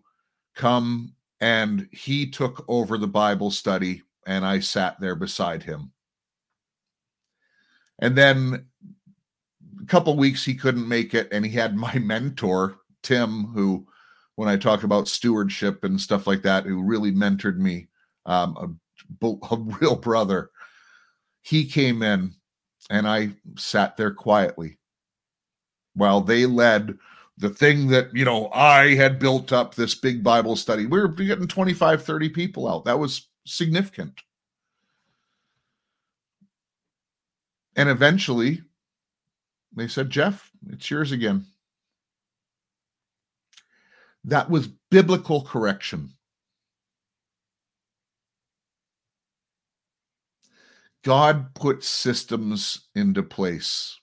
[0.55, 5.91] come and he took over the Bible study and I sat there beside him.
[7.99, 8.65] And then
[9.81, 13.87] a couple weeks he couldn't make it, and he had my mentor, Tim, who,
[14.35, 17.87] when I talk about stewardship and stuff like that, who really mentored me,
[18.25, 18.79] um,
[19.21, 20.49] a, a real brother.
[21.41, 22.33] He came in,
[22.89, 24.77] and I sat there quietly
[25.95, 26.97] while they led
[27.37, 31.09] the thing that you know i had built up this big bible study we were
[31.09, 34.21] getting 25 30 people out that was significant
[37.75, 38.61] And eventually
[39.75, 41.45] they said, Jeff, it's yours again.
[44.23, 46.14] That was biblical correction.
[51.05, 53.99] God puts systems into place.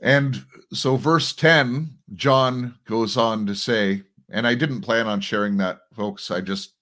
[0.00, 5.56] And so, verse 10, John goes on to say, and I didn't plan on sharing
[5.56, 6.30] that, folks.
[6.30, 6.74] I just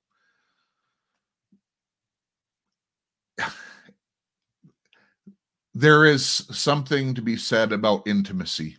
[5.75, 8.77] there is something to be said about intimacy.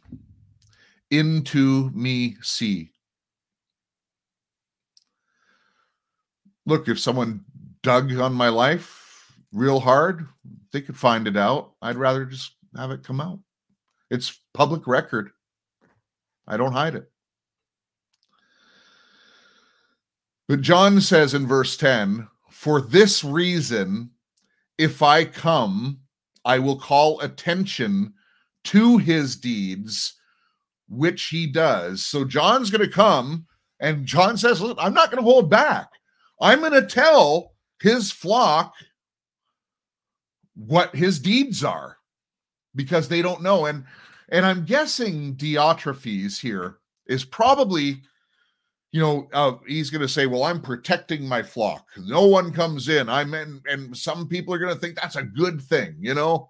[1.10, 2.92] Into me see.
[6.68, 7.44] Look, if someone
[7.84, 9.02] dug on my life
[9.54, 10.28] real hard,
[10.72, 11.74] they could find it out.
[11.82, 13.40] I'd rather just have it come out.
[14.10, 15.32] It's public record.
[16.48, 17.10] I don't hide it.
[20.48, 24.12] But John says in verse 10 For this reason,
[24.78, 26.00] if I come,
[26.44, 28.14] I will call attention
[28.66, 30.20] to his deeds,
[30.90, 32.06] which he does.
[32.06, 33.46] So John's going to come,
[33.80, 35.88] and John says, Listen, I'm not going to hold back.
[36.42, 37.51] I'm going to tell
[37.82, 38.74] his flock
[40.56, 41.98] what his deeds are
[42.76, 43.66] because they don't know.
[43.66, 43.86] And
[44.30, 46.78] And I'm guessing Diotrephes here
[47.08, 48.02] is probably,
[48.92, 51.86] you know, uh, he's going to say, "Well, I'm protecting my flock.
[51.98, 53.10] No one comes in.
[53.10, 55.96] I'm in." And some people are going to think that's a good thing.
[56.00, 56.50] You know,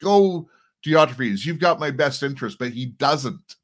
[0.00, 0.48] go
[0.84, 1.44] Diotrephes.
[1.44, 3.56] You've got my best interest, but he doesn't.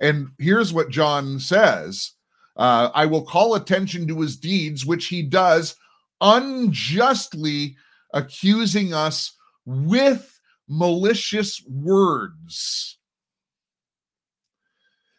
[0.00, 2.12] And here's what John says
[2.56, 5.76] uh, I will call attention to his deeds, which he does
[6.20, 7.76] unjustly
[8.12, 12.98] accusing us with malicious words.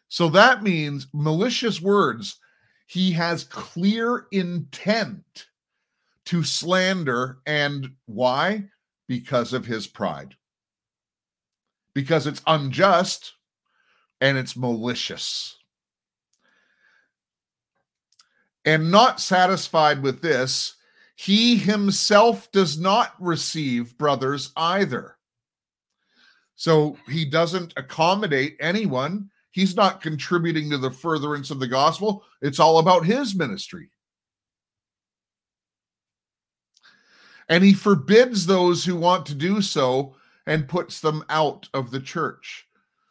[0.08, 2.38] So that means malicious words.
[2.86, 5.46] He has clear intent
[6.26, 7.38] to slander.
[7.46, 8.64] And why?
[9.08, 10.34] Because of his pride.
[11.94, 13.32] Because it's unjust
[14.20, 15.56] and it's malicious.
[18.64, 20.74] And not satisfied with this,
[21.22, 25.16] he himself does not receive brothers either.
[26.56, 29.30] So he doesn't accommodate anyone.
[29.52, 32.24] He's not contributing to the furtherance of the gospel.
[32.40, 33.90] It's all about his ministry.
[37.48, 40.16] And he forbids those who want to do so
[40.48, 42.66] and puts them out of the church.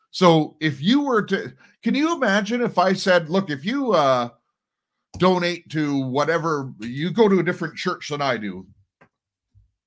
[0.09, 4.31] So if you were to, can you imagine if I said, look, if you uh,
[5.17, 8.65] donate to whatever, you go to a different church than I do,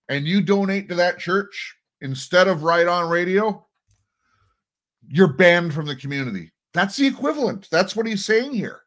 [0.08, 3.64] and you donate to that church instead of right on radio,
[5.08, 6.52] you're banned from the community.
[6.72, 7.68] That's the equivalent.
[7.70, 8.80] That's what he's saying here.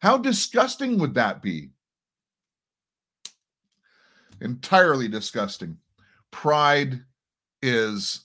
[0.00, 1.70] How disgusting would that be?
[4.40, 5.78] Entirely disgusting.
[6.32, 7.00] Pride
[7.62, 8.22] is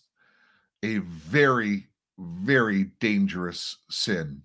[0.84, 1.88] a very,
[2.18, 4.42] very dangerous sin.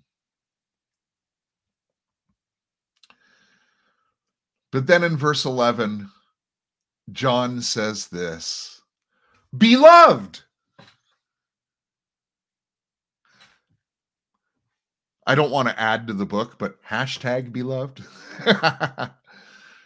[4.73, 6.11] But then in verse 11,
[7.13, 8.81] John says this
[9.57, 10.41] Beloved.
[15.25, 18.03] I don't want to add to the book, but hashtag beloved.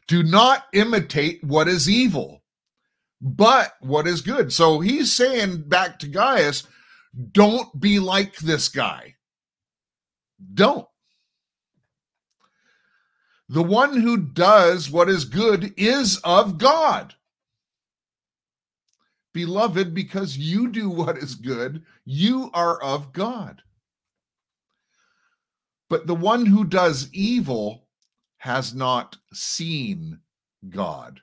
[0.08, 2.42] Do not imitate what is evil,
[3.20, 4.50] but what is good.
[4.50, 6.66] So he's saying back to Gaius,
[7.32, 9.16] don't be like this guy.
[10.54, 10.86] Don't.
[13.48, 17.14] The one who does what is good is of God.
[19.32, 23.62] Beloved, because you do what is good, you are of God.
[25.88, 27.86] But the one who does evil
[28.38, 30.20] has not seen
[30.68, 31.20] God.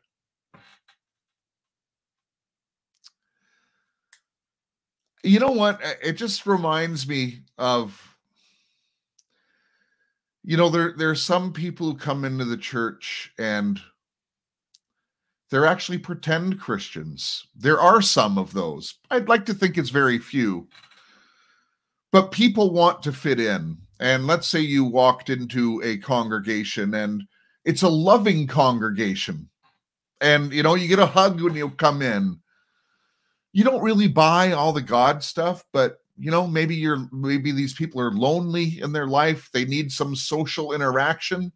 [5.24, 5.82] you know what?
[6.02, 8.13] It just reminds me of
[10.44, 13.80] you know there there are some people who come into the church and
[15.50, 17.46] they're actually pretend Christians.
[17.56, 18.96] There are some of those.
[19.12, 20.68] I'd like to think it's very few.
[22.12, 23.78] But people want to fit in.
[24.00, 27.24] And let's say you walked into a congregation and
[27.66, 29.48] it's a loving congregation.
[30.22, 32.40] And you know, you get a hug when you come in
[33.54, 37.74] you don't really buy all the God stuff, but you know, maybe you're maybe these
[37.74, 39.50] people are lonely in their life.
[39.52, 41.52] They need some social interaction.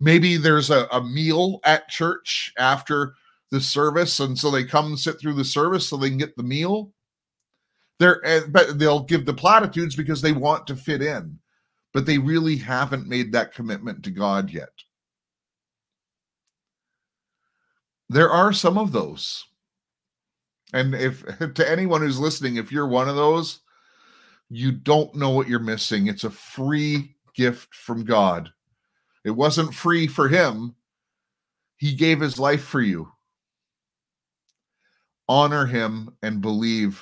[0.00, 3.14] Maybe there's a, a meal at church after
[3.50, 6.42] the service, and so they come sit through the service so they can get the
[6.42, 6.92] meal.
[7.98, 11.38] They're but they'll give the platitudes because they want to fit in,
[11.92, 14.70] but they really haven't made that commitment to God yet.
[18.08, 19.44] There are some of those.
[20.72, 21.24] And if
[21.54, 23.60] to anyone who's listening, if you're one of those,
[24.50, 26.06] you don't know what you're missing.
[26.06, 28.50] It's a free gift from God.
[29.24, 30.74] It wasn't free for him,
[31.76, 33.12] he gave his life for you.
[35.28, 37.00] Honor him and believe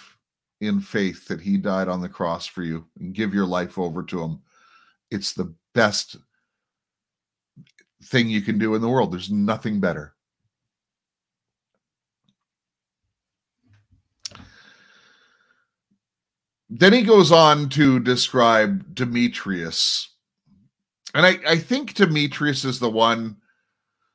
[0.60, 4.02] in faith that he died on the cross for you and give your life over
[4.02, 4.40] to him.
[5.10, 6.16] It's the best
[8.04, 9.12] thing you can do in the world.
[9.12, 10.15] There's nothing better.
[16.68, 20.08] Then he goes on to describe Demetrius.
[21.14, 23.36] And I, I think Demetrius is the one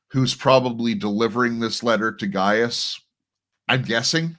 [0.09, 2.99] who's probably delivering this letter to Gaius.
[3.67, 4.37] I'm guessing.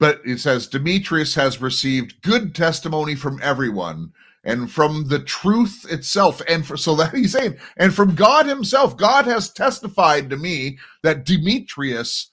[0.00, 4.12] But it says Demetrius has received good testimony from everyone
[4.42, 6.42] and from the truth itself.
[6.48, 10.78] And for, so that he's saying, and from God himself, God has testified to me
[11.04, 12.32] that Demetrius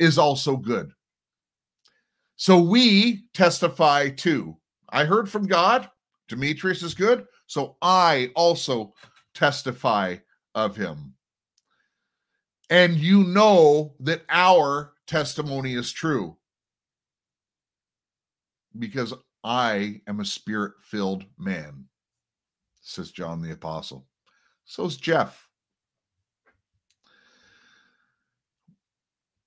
[0.00, 0.92] is also good.
[2.36, 4.56] So we testify too.
[4.90, 5.88] I heard from God,
[6.28, 7.26] Demetrius is good.
[7.46, 8.94] So I also
[9.34, 10.16] testify
[10.54, 11.14] of him.
[12.70, 16.36] And you know that our testimony is true.
[18.78, 19.12] because
[19.44, 21.86] I am a spirit filled man,
[22.80, 24.06] says John the Apostle.
[24.64, 25.41] So is Jeff.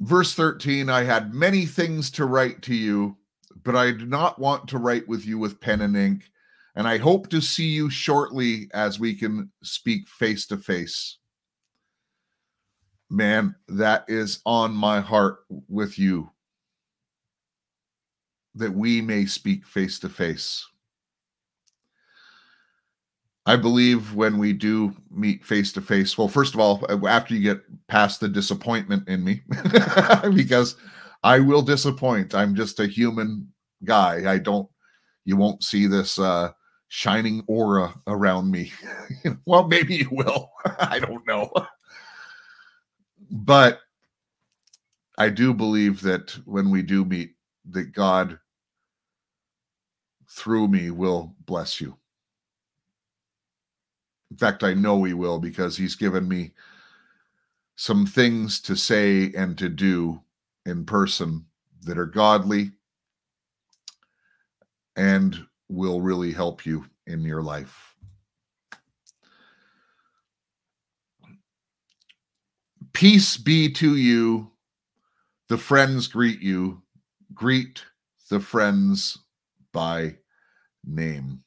[0.02, 3.18] Verse 13 I had many things to write to you,
[3.64, 6.30] but I do not want to write with you with pen and ink.
[6.76, 11.18] And I hope to see you shortly as we can speak face to face.
[13.10, 16.32] Man, that is on my heart with you
[18.56, 20.66] that we may speak face to face.
[23.48, 27.42] I believe when we do meet face to face, well, first of all, after you
[27.42, 29.42] get past the disappointment in me,
[30.34, 30.76] because
[31.24, 32.34] I will disappoint.
[32.34, 33.48] I'm just a human
[33.84, 34.32] guy.
[34.32, 34.68] I don't,
[35.26, 36.52] you won't see this uh,
[36.88, 38.72] shining aura around me.
[39.46, 40.52] well, maybe you will.
[40.80, 41.52] I don't know.
[43.30, 43.82] but
[45.18, 47.36] I do believe that when we do meet,
[47.70, 48.40] that God
[50.30, 51.98] through me will bless you.
[54.36, 56.52] In fact, I know he will because he's given me
[57.78, 60.20] some things to say and to do
[60.66, 61.46] in person
[61.84, 62.72] that are godly
[64.98, 67.96] and will really help you in your life.
[72.92, 74.52] Peace be to you.
[75.48, 76.82] The friends greet you.
[77.34, 77.86] Greet
[78.30, 79.18] the friends
[79.72, 80.18] by
[80.84, 81.42] name.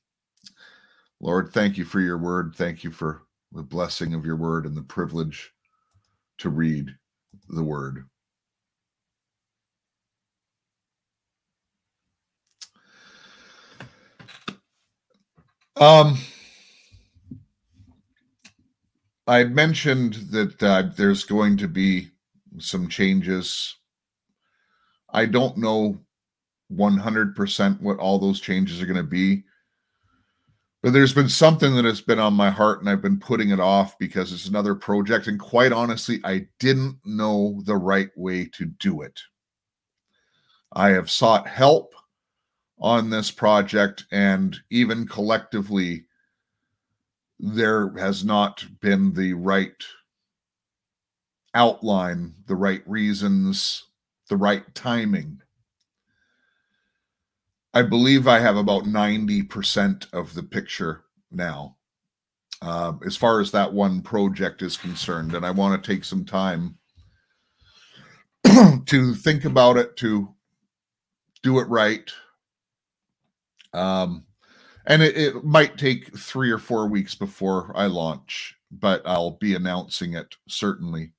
[1.21, 2.55] Lord, thank you for your word.
[2.57, 5.53] Thank you for the blessing of your word and the privilege
[6.39, 6.95] to read
[7.49, 8.05] the word.
[15.77, 16.19] Um,
[19.27, 22.09] I mentioned that uh, there's going to be
[22.59, 23.77] some changes.
[25.13, 26.01] I don't know
[26.73, 29.45] 100% what all those changes are going to be.
[30.83, 33.59] But there's been something that has been on my heart and I've been putting it
[33.59, 35.27] off because it's another project.
[35.27, 39.21] And quite honestly, I didn't know the right way to do it.
[40.73, 41.95] I have sought help
[42.79, 46.05] on this project, and even collectively,
[47.41, 49.83] there has not been the right
[51.55, 53.85] outline, the right reasons,
[54.29, 55.41] the right timing
[57.75, 61.77] I believe I have about 90% of the picture now,
[62.63, 65.35] uh, as far as that one project is concerned.
[65.35, 66.79] And I want to take some time
[68.87, 70.35] to think about it, to
[71.43, 72.11] do it right.
[73.75, 74.25] Um,
[74.87, 79.55] and it, it might take three or four weeks before I launch, but I'll be
[79.55, 81.13] announcing it certainly.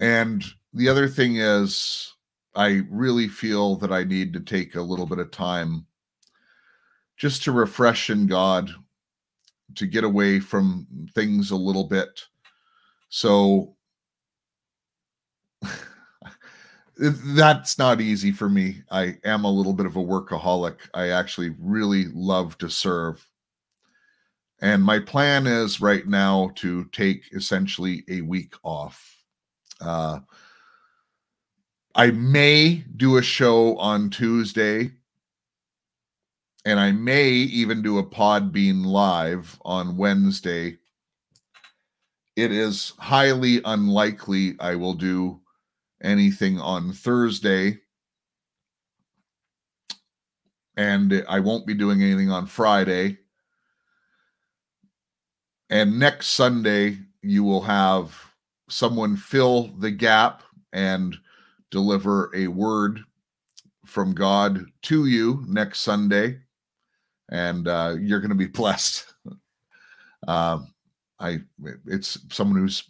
[0.00, 2.11] And the other thing is,
[2.54, 5.86] I really feel that I need to take a little bit of time
[7.16, 8.70] just to refresh in God,
[9.76, 12.20] to get away from things a little bit.
[13.08, 13.76] So
[16.96, 18.82] that's not easy for me.
[18.90, 20.76] I am a little bit of a workaholic.
[20.94, 23.26] I actually really love to serve.
[24.60, 29.24] And my plan is right now to take essentially a week off.
[29.80, 30.20] Uh,
[31.94, 34.92] I may do a show on Tuesday,
[36.64, 40.78] and I may even do a Podbean live on Wednesday.
[42.34, 45.42] It is highly unlikely I will do
[46.02, 47.80] anything on Thursday,
[50.78, 53.18] and I won't be doing anything on Friday.
[55.68, 58.18] And next Sunday, you will have
[58.70, 61.18] someone fill the gap and
[61.72, 63.00] deliver a word
[63.84, 66.38] from God to you next Sunday,
[67.30, 69.12] and uh, you're going to be blessed.
[70.28, 70.60] uh,
[71.18, 71.40] I
[71.86, 72.84] it's someone who's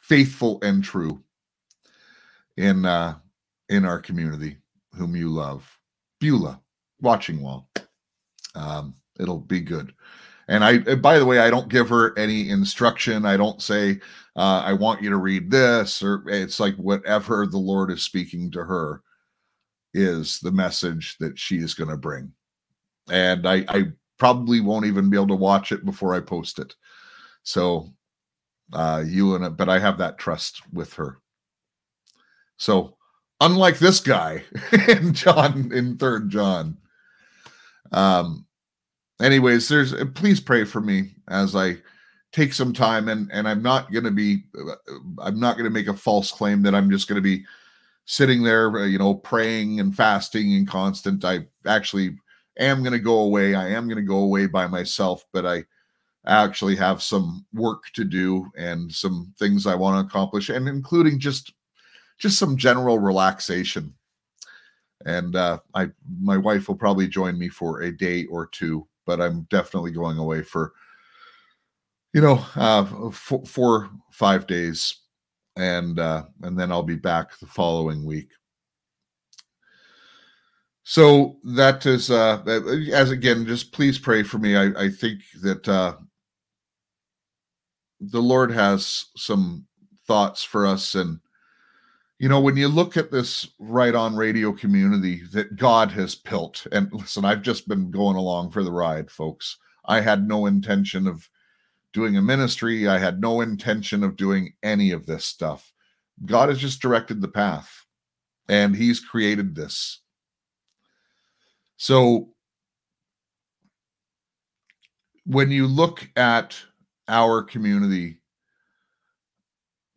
[0.00, 1.22] faithful and true
[2.56, 3.16] in uh,
[3.68, 4.56] in our community,
[4.96, 5.78] whom you love,
[6.20, 6.60] Beulah,
[7.00, 7.68] watching wall.
[8.54, 9.92] Um, it'll be good.
[10.50, 13.24] And I, by the way, I don't give her any instruction.
[13.24, 14.00] I don't say,
[14.34, 18.50] uh, I want you to read this, or it's like whatever the Lord is speaking
[18.50, 19.02] to her
[19.94, 22.32] is the message that she is going to bring.
[23.08, 23.84] And I, I
[24.18, 26.74] probably won't even be able to watch it before I post it.
[27.44, 27.88] So,
[28.72, 31.18] uh, you and but I have that trust with her.
[32.56, 32.96] So,
[33.40, 34.42] unlike this guy
[34.88, 36.76] in John in Third John,
[37.92, 38.46] um,
[39.20, 41.76] anyways, there's please pray for me as I
[42.32, 44.76] take some time and and i'm not going to be uh,
[45.18, 47.44] i'm not going to make a false claim that i'm just going to be
[48.10, 51.24] sitting there, uh, you know, praying and fasting and constant.
[51.24, 52.16] I actually
[52.58, 53.54] am going to go away.
[53.54, 55.62] I am going to go away by myself, but I
[56.26, 61.20] actually have some work to do and some things I want to accomplish, and including
[61.20, 61.52] just
[62.18, 63.94] just some general relaxation.
[65.06, 65.90] And uh, I,
[66.20, 70.18] my wife will probably join me for a day or two, but I'm definitely going
[70.18, 70.72] away for,
[72.12, 74.96] you know, uh, four, four five days,
[75.56, 78.30] and uh, and then I'll be back the following week.
[80.82, 82.42] So that is, uh,
[82.92, 84.56] as again, just please pray for me.
[84.56, 85.96] I, I think that uh,
[88.00, 89.66] the Lord has some
[90.06, 90.96] thoughts for us.
[90.96, 91.20] And,
[92.20, 96.66] you know, when you look at this right on radio community that God has built,
[96.70, 99.56] and listen, I've just been going along for the ride, folks.
[99.86, 101.26] I had no intention of
[101.94, 105.72] doing a ministry, I had no intention of doing any of this stuff.
[106.26, 107.86] God has just directed the path,
[108.50, 110.00] and He's created this.
[111.78, 112.34] So,
[115.24, 116.54] when you look at
[117.08, 118.18] our community,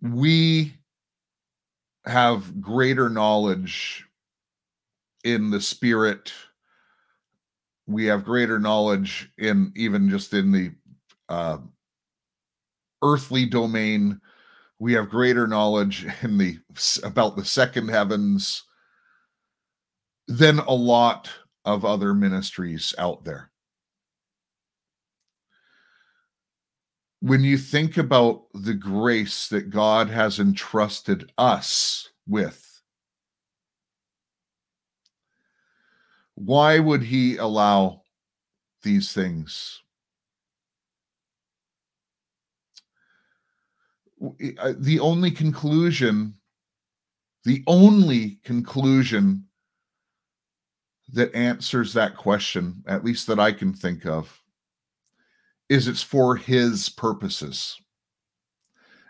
[0.02, 0.78] we
[2.06, 4.06] have greater knowledge
[5.24, 6.34] in the spirit.
[7.88, 10.72] We have greater knowledge in even just in the
[11.30, 11.58] uh,
[13.02, 14.20] earthly domain.
[14.80, 16.60] We have greater knowledge in the
[17.04, 18.64] about the second heavens
[20.28, 21.30] than a lot
[21.66, 23.50] of other ministries out there.
[27.24, 32.82] When you think about the grace that God has entrusted us with,
[36.36, 38.02] why would He allow
[38.82, 39.82] these things?
[44.22, 46.34] Uh, the only conclusion,
[47.46, 49.46] the only conclusion
[51.14, 54.43] that answers that question, at least that I can think of,
[55.70, 57.80] is it's for his purposes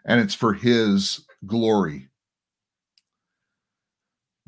[0.06, 2.10] and it's for his glory.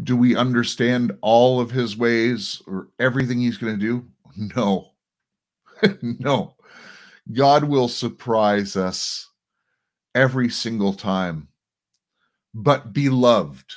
[0.04, 4.06] Do we understand all of his ways or everything he's going to do?
[4.56, 4.92] No.
[6.02, 6.56] no.
[7.32, 9.30] God will surprise us
[10.14, 11.48] every single time.
[12.54, 13.74] But beloved,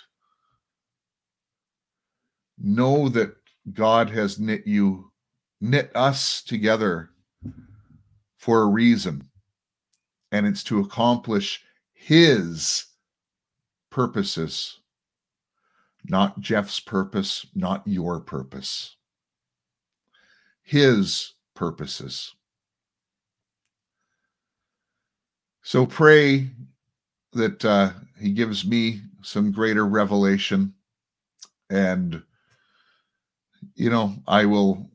[2.59, 3.37] know that
[3.73, 5.13] God has knit you,
[5.61, 7.11] knit us together
[8.39, 9.29] for a reason,
[10.33, 11.63] and it's to accomplish
[11.93, 12.87] His
[13.91, 14.79] purposes,
[16.05, 18.97] not Jeff's purpose, not your purpose.
[20.63, 22.35] His purposes.
[25.63, 26.49] So pray
[27.35, 30.73] that uh, He gives me some greater revelation
[31.71, 32.23] and
[33.75, 34.89] you know i will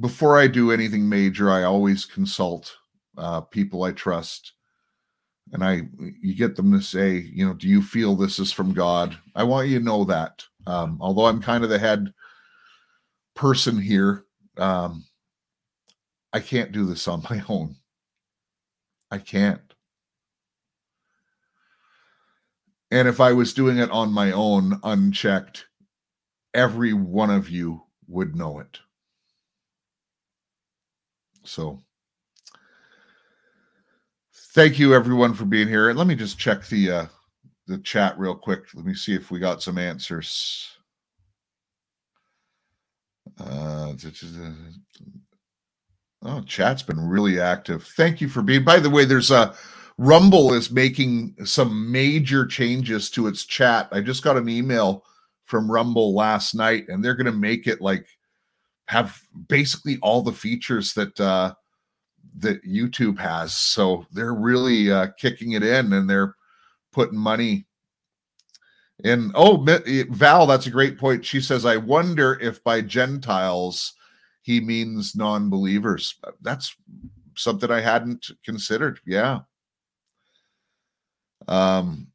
[0.00, 2.76] before I do anything major, I always consult
[3.16, 4.52] uh, people I trust,
[5.52, 5.82] and I
[6.20, 9.16] you get them to say, you know, do you feel this is from God?
[9.34, 10.44] I want you to know that.
[10.66, 12.12] Um, although I'm kind of the head
[13.34, 14.24] person here,
[14.56, 15.04] um,
[16.32, 17.76] I can't do this on my own.
[19.10, 19.60] I can't.
[22.90, 25.66] And if I was doing it on my own, unchecked,
[26.52, 28.80] every one of you would know it.
[31.44, 31.80] So
[34.54, 35.88] thank you everyone for being here.
[35.88, 37.06] And let me just check the uh
[37.66, 38.64] the chat real quick.
[38.74, 40.68] Let me see if we got some answers.
[43.38, 43.94] Uh,
[46.22, 47.84] oh, chat's been really active.
[47.96, 48.64] Thank you for being.
[48.64, 49.54] By the way, there's a
[49.98, 53.88] Rumble is making some major changes to its chat.
[53.92, 55.04] I just got an email
[55.44, 58.06] from Rumble last night, and they're going to make it like
[58.92, 59.18] have
[59.48, 61.54] basically all the features that uh,
[62.36, 63.56] that YouTube has.
[63.56, 66.36] So they're really uh, kicking it in, and they're
[66.92, 67.66] putting money
[69.02, 69.32] in.
[69.34, 69.66] Oh,
[70.10, 71.24] Val, that's a great point.
[71.24, 73.94] She says, "I wonder if by Gentiles
[74.42, 76.76] he means non-believers." That's
[77.34, 79.00] something I hadn't considered.
[79.06, 79.40] Yeah.
[81.48, 82.11] Um,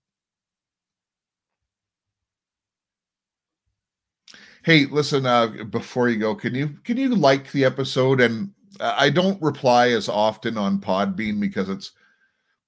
[4.68, 8.20] Hey, listen, uh, before you go, can you can you like the episode?
[8.20, 8.52] And
[8.82, 11.94] I don't reply as often on Podbean because it's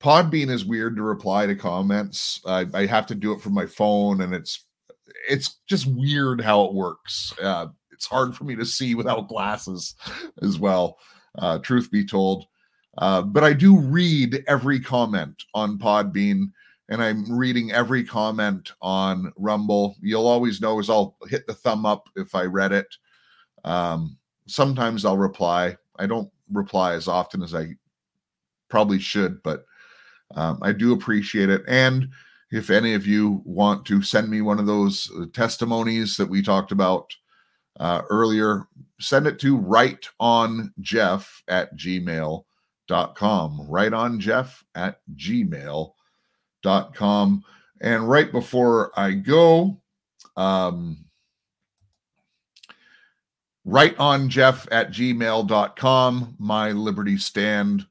[0.01, 2.39] Podbean is weird to reply to comments.
[2.45, 4.63] I, I have to do it from my phone, and it's
[5.27, 7.33] it's just weird how it works.
[7.37, 9.95] Uh, it's hard for me to see without glasses
[10.41, 10.99] as well.
[11.37, 12.45] Uh, truth be told,
[12.99, 16.53] uh, but I do read every comment on Podbean,
[16.89, 19.95] and I'm reading every comment on Rumble.
[20.01, 22.87] You'll always know is I'll hit the thumb up if I read it.
[23.63, 24.17] Um,
[24.47, 25.77] sometimes I'll reply.
[25.97, 27.75] I don't reply as often as I
[28.69, 29.65] probably should, but
[30.35, 31.61] um, I do appreciate it.
[31.67, 32.09] And
[32.51, 36.41] if any of you want to send me one of those uh, testimonies that we
[36.41, 37.15] talked about
[37.79, 38.67] uh, earlier,
[38.99, 42.45] send it to right on Jeff at gmail.com.
[43.69, 45.93] Right on Jeff at gmail.com.
[46.65, 49.79] And right before I go,
[50.35, 51.05] um,
[53.65, 57.85] right on Jeff at gmail.com, my Liberty Stand.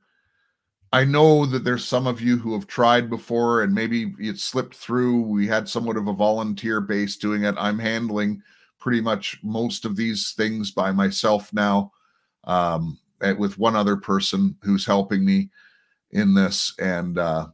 [0.93, 4.75] I know that there's some of you who have tried before and maybe it slipped
[4.75, 5.21] through.
[5.21, 7.55] We had somewhat of a volunteer base doing it.
[7.59, 8.43] I'm handling
[8.79, 11.93] pretty much most of these things by myself now,
[12.45, 12.99] um,
[13.37, 15.51] with one other person who's helping me
[16.13, 16.73] in this.
[16.79, 17.49] And uh,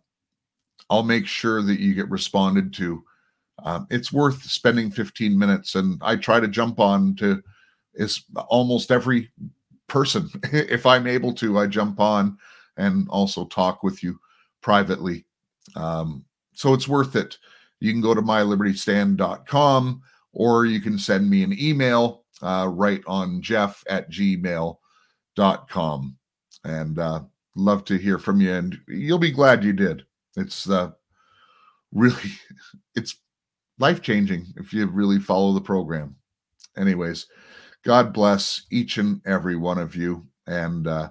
[0.91, 3.05] I'll make sure that you get responded to.
[3.62, 7.43] Um, it's worth spending 15 minutes, and I try to jump on to
[7.95, 9.30] is almost every
[9.87, 10.28] person.
[10.53, 12.37] if I'm able to, I jump on
[12.76, 14.18] and also talk with you
[14.61, 15.24] privately.
[15.76, 17.39] Um, so it's worth it.
[17.80, 23.41] You can go to mylibertystand.com or you can send me an email uh, right on
[23.41, 24.76] jeff at gmail.com.
[26.64, 27.20] And uh,
[27.55, 28.53] love to hear from you.
[28.53, 30.05] And you'll be glad you did.
[30.37, 30.91] It's uh,
[31.93, 32.32] really,
[32.95, 33.16] it's
[33.78, 36.16] life changing if you really follow the program.
[36.76, 37.26] Anyways,
[37.85, 40.26] God bless each and every one of you.
[40.47, 41.11] And uh,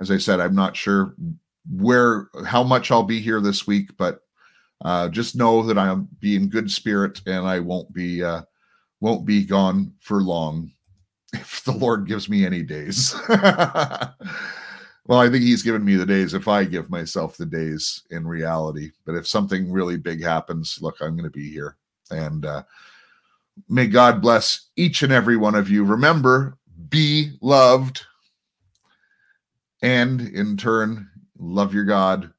[0.00, 1.14] as I said, I'm not sure
[1.70, 4.20] where, how much I'll be here this week, but
[4.84, 8.42] uh, just know that I'll be in good spirit and I won't be, uh,
[9.00, 10.70] won't be gone for long
[11.32, 13.14] if the Lord gives me any days.
[15.06, 18.26] well, I think He's given me the days if I give myself the days in
[18.26, 18.92] reality.
[19.04, 21.76] But if something really big happens, look, I'm going to be here.
[22.10, 22.62] And uh,
[23.68, 25.84] May God bless each and every one of you.
[25.84, 26.56] Remember,
[26.88, 28.04] be loved.
[29.82, 32.32] And in turn, love your God,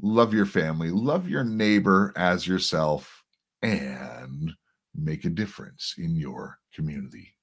[0.00, 3.24] love your family, love your neighbor as yourself,
[3.62, 4.52] and
[4.94, 7.34] make a difference in your community.